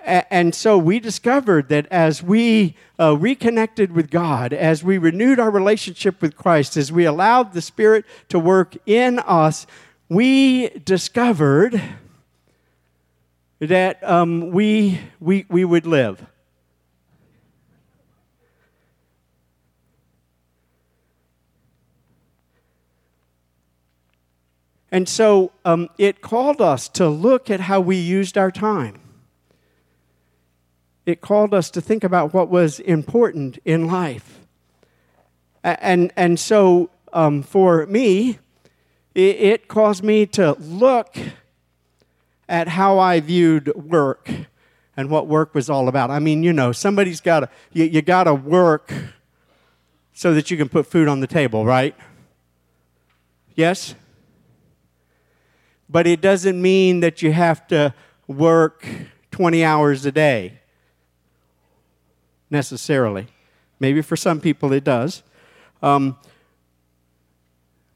[0.04, 5.52] And so we discovered that as we uh, reconnected with God, as we renewed our
[5.52, 9.68] relationship with Christ, as we allowed the Spirit to work in us,
[10.10, 11.82] we discovered
[13.60, 16.26] that um, we, we, we would live.
[24.92, 29.00] And so um, it called us to look at how we used our time.
[31.06, 34.40] It called us to think about what was important in life.
[35.64, 38.40] And, and so um, for me,
[39.16, 41.18] it, it caused me to look
[42.48, 44.30] at how I viewed work
[44.98, 46.10] and what work was all about.
[46.10, 48.94] I mean, you know, somebody's got to, you, you got to work
[50.14, 51.96] so that you can put food on the table, right?
[53.56, 53.96] Yes?
[55.90, 57.94] But it doesn't mean that you have to
[58.28, 58.86] work
[59.32, 60.61] 20 hours a day
[62.52, 63.28] necessarily.
[63.80, 65.24] Maybe for some people it does.
[65.82, 66.18] Um,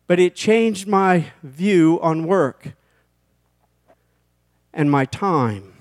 [0.08, 2.74] but it changed my view on work
[4.74, 5.74] and my time.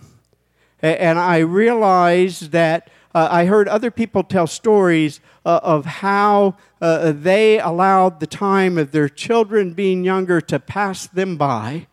[0.82, 7.12] And I realized that uh, I heard other people tell stories uh, of how uh,
[7.12, 11.86] they allowed the time of their children being younger to pass them by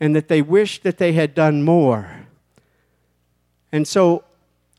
[0.00, 2.26] and that they wished that they had done more.
[3.72, 4.24] And so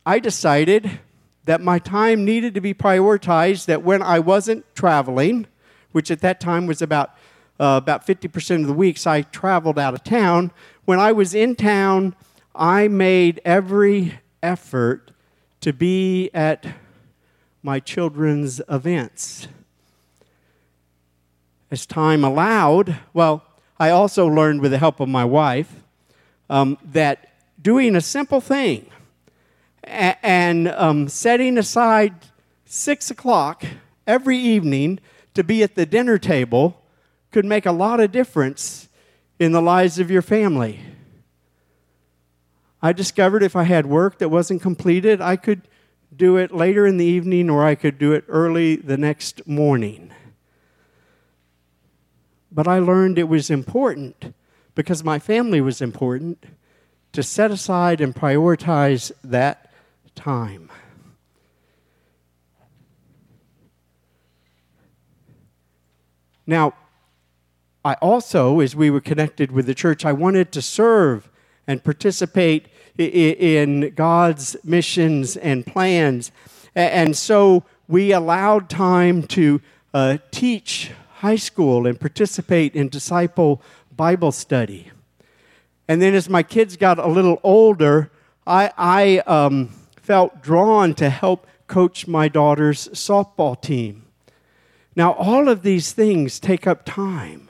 [0.05, 0.99] I decided
[1.45, 5.47] that my time needed to be prioritized, that when I wasn't traveling,
[5.91, 7.11] which at that time was about,
[7.59, 10.51] uh, about 50% of the weeks I traveled out of town,
[10.85, 12.15] when I was in town,
[12.53, 15.11] I made every effort
[15.61, 16.67] to be at
[17.63, 19.47] my children's events.
[21.71, 23.43] As time allowed, well,
[23.79, 25.81] I also learned with the help of my wife
[26.49, 28.85] um, that doing a simple thing
[29.85, 32.13] and um, setting aside
[32.65, 33.63] six o'clock
[34.07, 34.99] every evening
[35.33, 36.81] to be at the dinner table
[37.31, 38.89] could make a lot of difference
[39.39, 40.79] in the lives of your family.
[42.81, 45.61] I discovered if I had work that wasn't completed, I could
[46.15, 50.11] do it later in the evening or I could do it early the next morning.
[52.51, 54.33] But I learned it was important
[54.75, 56.43] because my family was important
[57.11, 59.64] to set aside and prioritize that
[60.15, 60.69] time.
[66.47, 66.73] Now,
[67.83, 71.29] I also, as we were connected with the church, I wanted to serve
[71.67, 76.31] and participate in God's missions and plans.
[76.75, 79.61] And so we allowed time to
[79.93, 83.61] uh, teach high school and participate in disciple
[83.95, 84.91] Bible study.
[85.87, 88.11] And then as my kids got a little older,
[88.47, 89.69] I, I um,
[90.05, 94.05] felt drawn to help coach my daughter's softball team.
[94.95, 97.49] Now, all of these things take up time.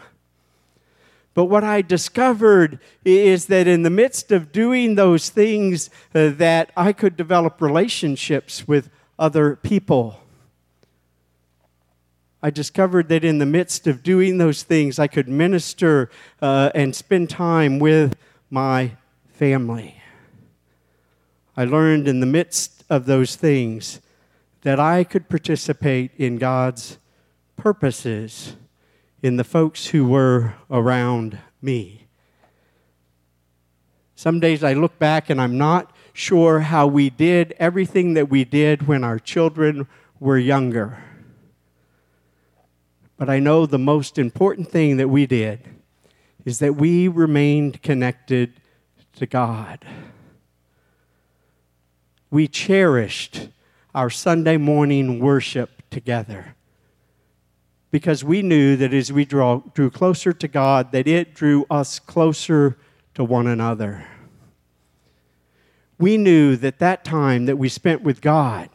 [1.33, 6.71] But what I discovered is that in the midst of doing those things, uh, that
[6.77, 8.89] I could develop relationships with
[9.19, 10.21] other people.
[12.41, 16.09] I discovered that in the midst of doing those things, I could minister
[16.41, 18.15] uh, and spend time with
[18.49, 18.91] my
[19.27, 20.01] family.
[21.57, 24.01] I learned in the midst of those things
[24.61, 26.97] that I could participate in God's
[27.55, 28.55] purposes
[29.21, 32.07] in the folks who were around me.
[34.15, 38.43] Some days I look back and I'm not sure how we did everything that we
[38.43, 39.87] did when our children
[40.19, 40.97] were younger.
[43.17, 45.59] But I know the most important thing that we did
[46.43, 48.53] is that we remained connected
[49.13, 49.85] to God.
[52.35, 53.47] We cherished
[53.93, 56.55] our Sunday morning worship together
[57.91, 61.97] because we knew that as we draw, drew closer to God, that it drew us
[61.97, 62.77] closer
[63.13, 64.05] to one another.
[65.97, 68.69] We knew that that time that we spent with God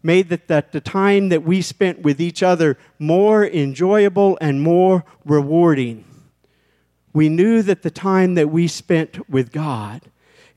[0.00, 5.04] made that, that the time that we spent with each other more enjoyable and more
[5.24, 6.04] rewarding.
[7.12, 10.02] We knew that the time that we spent with God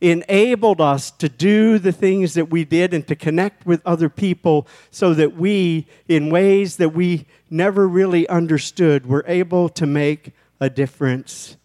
[0.02, 4.68] enabled us to do the things that we did and to connect with other people
[4.92, 10.70] so that we, in ways that we never really understood, were able to make a
[10.70, 11.58] difference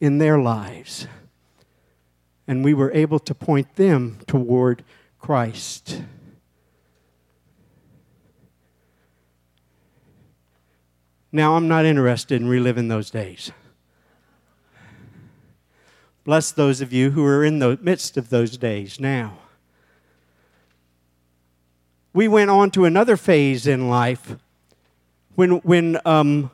[0.00, 1.06] in their lives.
[2.46, 4.82] And we were able to point them toward
[5.18, 6.02] Christ.
[11.30, 13.52] Now, I'm not interested in reliving those days.
[16.28, 19.38] Bless those of you who are in the midst of those days now.
[22.12, 24.36] We went on to another phase in life
[25.36, 26.50] when, when um,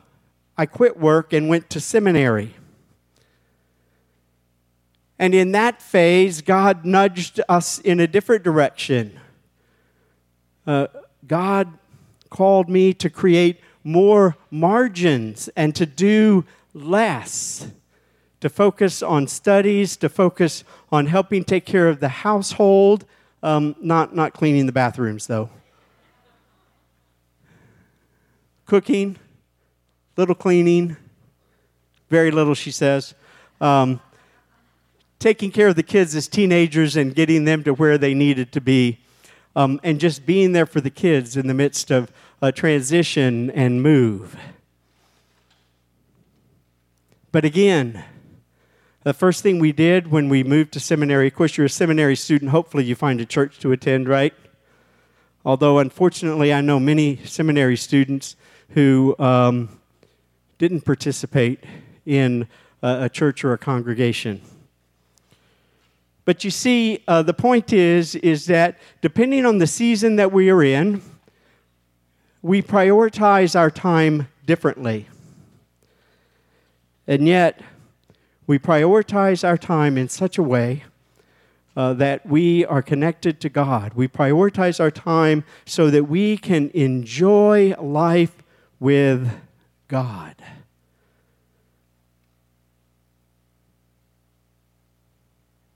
[0.57, 2.55] I quit work and went to seminary.
[5.19, 9.19] And in that phase, God nudged us in a different direction.
[10.65, 10.87] Uh,
[11.27, 11.77] God
[12.29, 17.67] called me to create more margins and to do less,
[18.45, 23.03] to focus on studies, to focus on helping take care of the household,
[23.41, 25.49] um, not, not cleaning the bathrooms though.
[28.67, 29.17] Cooking,
[30.15, 30.95] little cleaning,
[32.11, 33.15] very little, she says.
[33.59, 33.99] Um,
[35.17, 38.61] taking care of the kids as teenagers and getting them to where they needed to
[38.61, 38.99] be,
[39.55, 42.11] um, and just being there for the kids in the midst of
[42.43, 44.37] a transition and move.
[47.31, 48.05] But again,
[49.05, 52.15] the first thing we did when we moved to seminary, of course, you're a seminary
[52.15, 54.33] student, hopefully, you find a church to attend, right?
[55.45, 58.35] Although, unfortunately, I know many seminary students
[58.69, 59.79] who um,
[60.57, 61.63] didn't participate
[62.07, 62.47] in
[62.81, 64.41] a, a, church or a congregation.
[66.25, 70.49] But you see, uh, the point is, is that depending on the season that we
[70.49, 71.03] are in,
[72.41, 75.07] we prioritize our time differently.
[77.05, 77.61] And yet,
[78.47, 80.83] we prioritize our time in such a way
[81.75, 83.93] uh, that we are connected to God.
[83.95, 88.43] We prioritize our time so that we can enjoy life
[88.79, 89.31] with
[89.87, 90.35] God.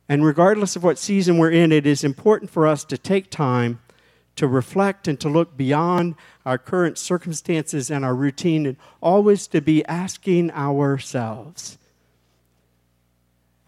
[0.07, 3.79] And regardless of what season we're in, it is important for us to take time
[4.35, 6.15] to reflect and to look beyond
[6.45, 11.78] our current circumstances and our routine, and always to be asking ourselves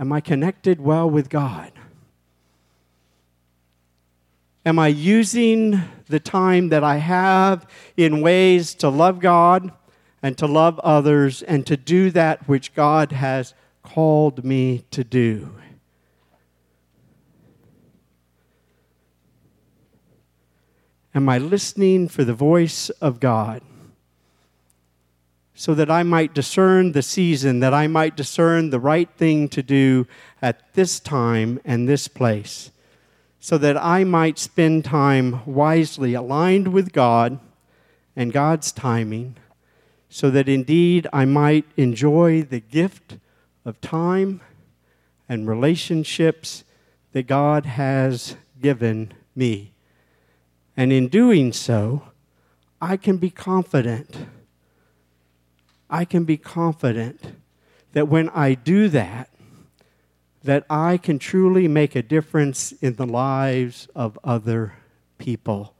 [0.02, 1.72] Am I connected well with God?
[4.66, 9.72] Am I using the time that I have in ways to love God
[10.24, 15.54] and to love others and to do that which God has called me to do?
[21.14, 23.62] Am I listening for the voice of God?
[25.62, 29.62] So that I might discern the season, that I might discern the right thing to
[29.62, 30.08] do
[30.42, 32.72] at this time and this place,
[33.40, 37.40] so that I might spend time wisely aligned with God
[38.16, 39.36] and God's timing,
[40.10, 43.18] so that indeed I might enjoy the gift
[43.64, 44.42] of time
[45.30, 46.64] and relationships
[47.12, 49.74] that God has given me.
[50.76, 52.10] And in doing so,
[52.82, 54.26] I can be confident.
[55.92, 57.36] I can be confident
[57.92, 59.30] that when I do that,
[60.42, 64.74] that I can truly make a difference in the lives of other
[65.18, 65.76] people.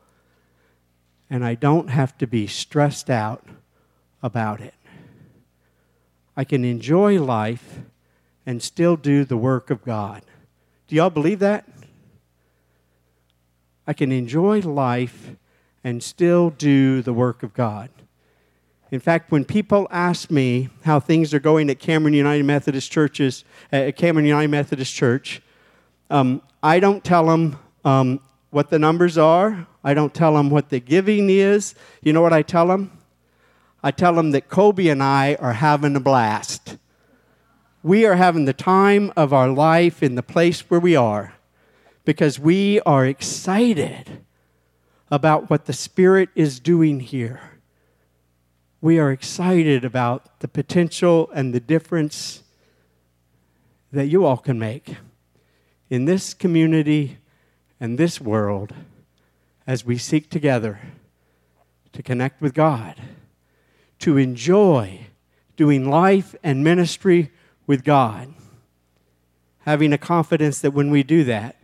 [1.30, 3.48] And I don't have to be stressed out
[4.22, 4.74] about it.
[6.36, 7.80] I can enjoy life
[8.46, 10.24] and still do the work of God.
[10.88, 11.68] Do y'all believe that?
[13.88, 15.32] I can enjoy life
[15.84, 17.90] and still do the work of God.
[18.92, 23.46] In fact, when people ask me how things are going at Cameron United Methodist Churches,
[23.72, 25.42] at Cameron United Methodist Church,
[26.10, 28.20] um, I don't tell them um,
[28.50, 29.66] what the numbers are.
[29.82, 31.74] I don't tell them what the giving is.
[32.02, 32.92] You know what I tell them?
[33.82, 36.76] I tell them that Kobe and I are having a blast.
[37.82, 41.34] We are having the time of our life in the place where we are
[42.04, 44.22] because we are excited
[45.10, 47.51] about what the Spirit is doing here.
[48.82, 52.42] We are excited about the potential and the difference
[53.92, 54.96] that you all can make
[55.90, 57.18] in this community
[57.80, 58.74] and this world
[59.68, 60.80] as we seek together
[61.94, 62.96] to connect with God,
[64.00, 65.02] to enjoy
[65.56, 67.30] doing life and ministry
[67.68, 68.34] with God,
[69.60, 71.56] having a confidence that when we do that,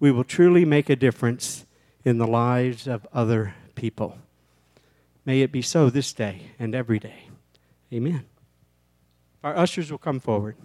[0.00, 1.64] we will truly make a difference
[2.04, 4.18] in the lives of other people.
[5.26, 7.28] May it be so this day and every day.
[7.92, 8.24] Amen.
[9.42, 10.56] Our ushers will come forward.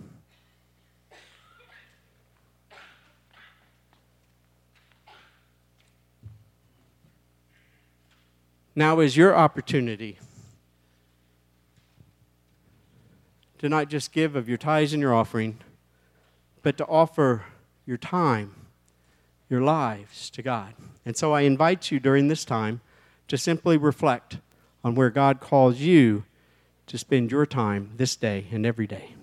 [8.75, 10.19] Now is your opportunity
[13.57, 15.57] to not just give of your tithes and your offering,
[16.61, 17.45] but to offer
[17.85, 18.55] your time,
[19.49, 20.75] your lives to God.
[21.03, 22.81] And so I invite you during this time
[23.27, 24.37] to simply reflect
[24.83, 26.23] on where God calls you
[26.87, 29.15] to spend your time this day and every day.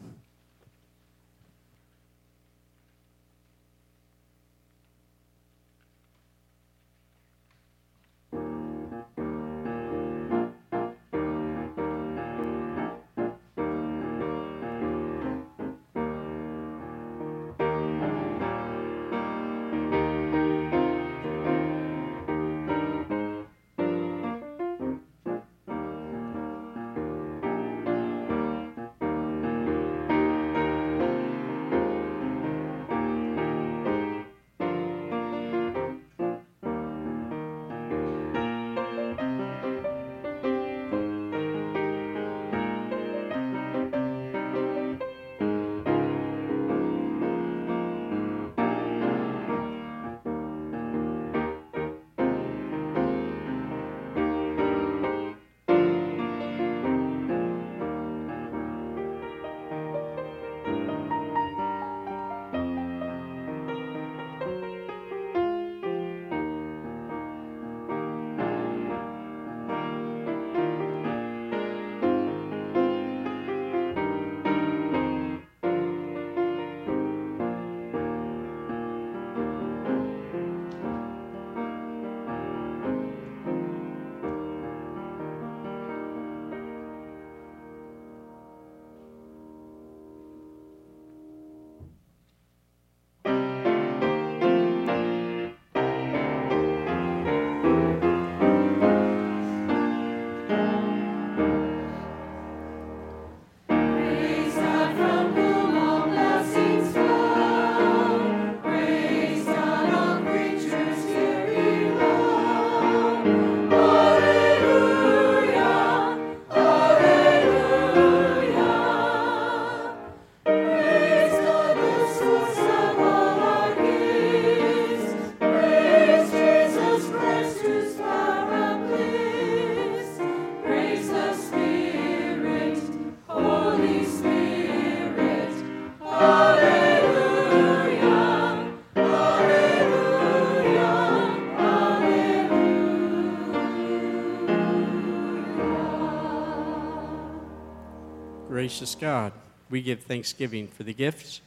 [148.78, 149.32] Gracious God,
[149.70, 151.40] we give thanksgiving for the gifts,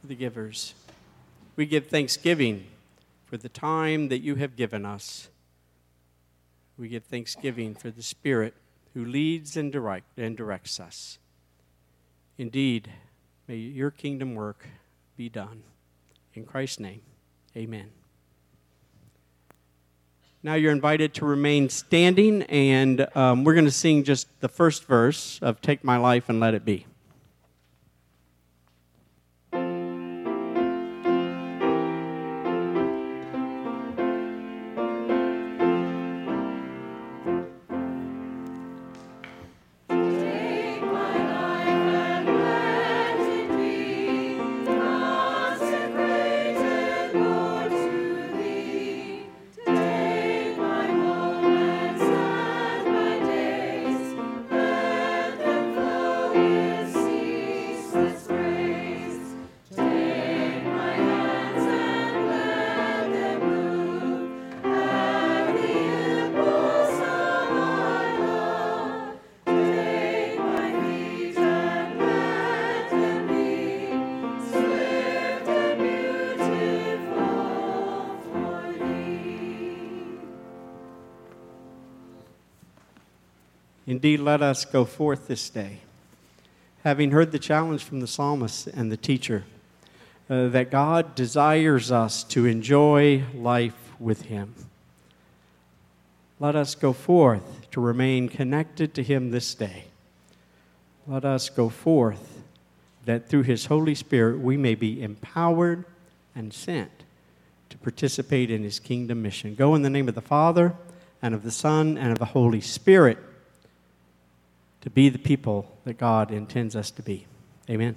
[0.00, 0.74] for the givers.
[1.56, 2.66] We give thanksgiving
[3.26, 5.30] for the time that you have given us.
[6.78, 8.54] We give thanksgiving for the Spirit
[8.94, 11.18] who leads and, direct, and directs us.
[12.38, 12.88] Indeed,
[13.48, 14.64] may your kingdom work
[15.16, 15.64] be done.
[16.34, 17.02] In Christ's name,
[17.56, 17.90] amen.
[20.44, 24.84] Now you're invited to remain standing, and um, we're going to sing just the first
[24.84, 26.84] verse of Take My Life and Let It Be.
[83.94, 85.78] Indeed, let us go forth this day,
[86.82, 89.44] having heard the challenge from the psalmist and the teacher
[90.28, 94.52] uh, that God desires us to enjoy life with Him.
[96.40, 99.84] Let us go forth to remain connected to Him this day.
[101.06, 102.42] Let us go forth
[103.04, 105.84] that through His Holy Spirit we may be empowered
[106.34, 106.90] and sent
[107.70, 109.54] to participate in His kingdom mission.
[109.54, 110.74] Go in the name of the Father,
[111.22, 113.18] and of the Son, and of the Holy Spirit
[114.84, 117.26] to be the people that God intends us to be.
[117.68, 117.96] Amen.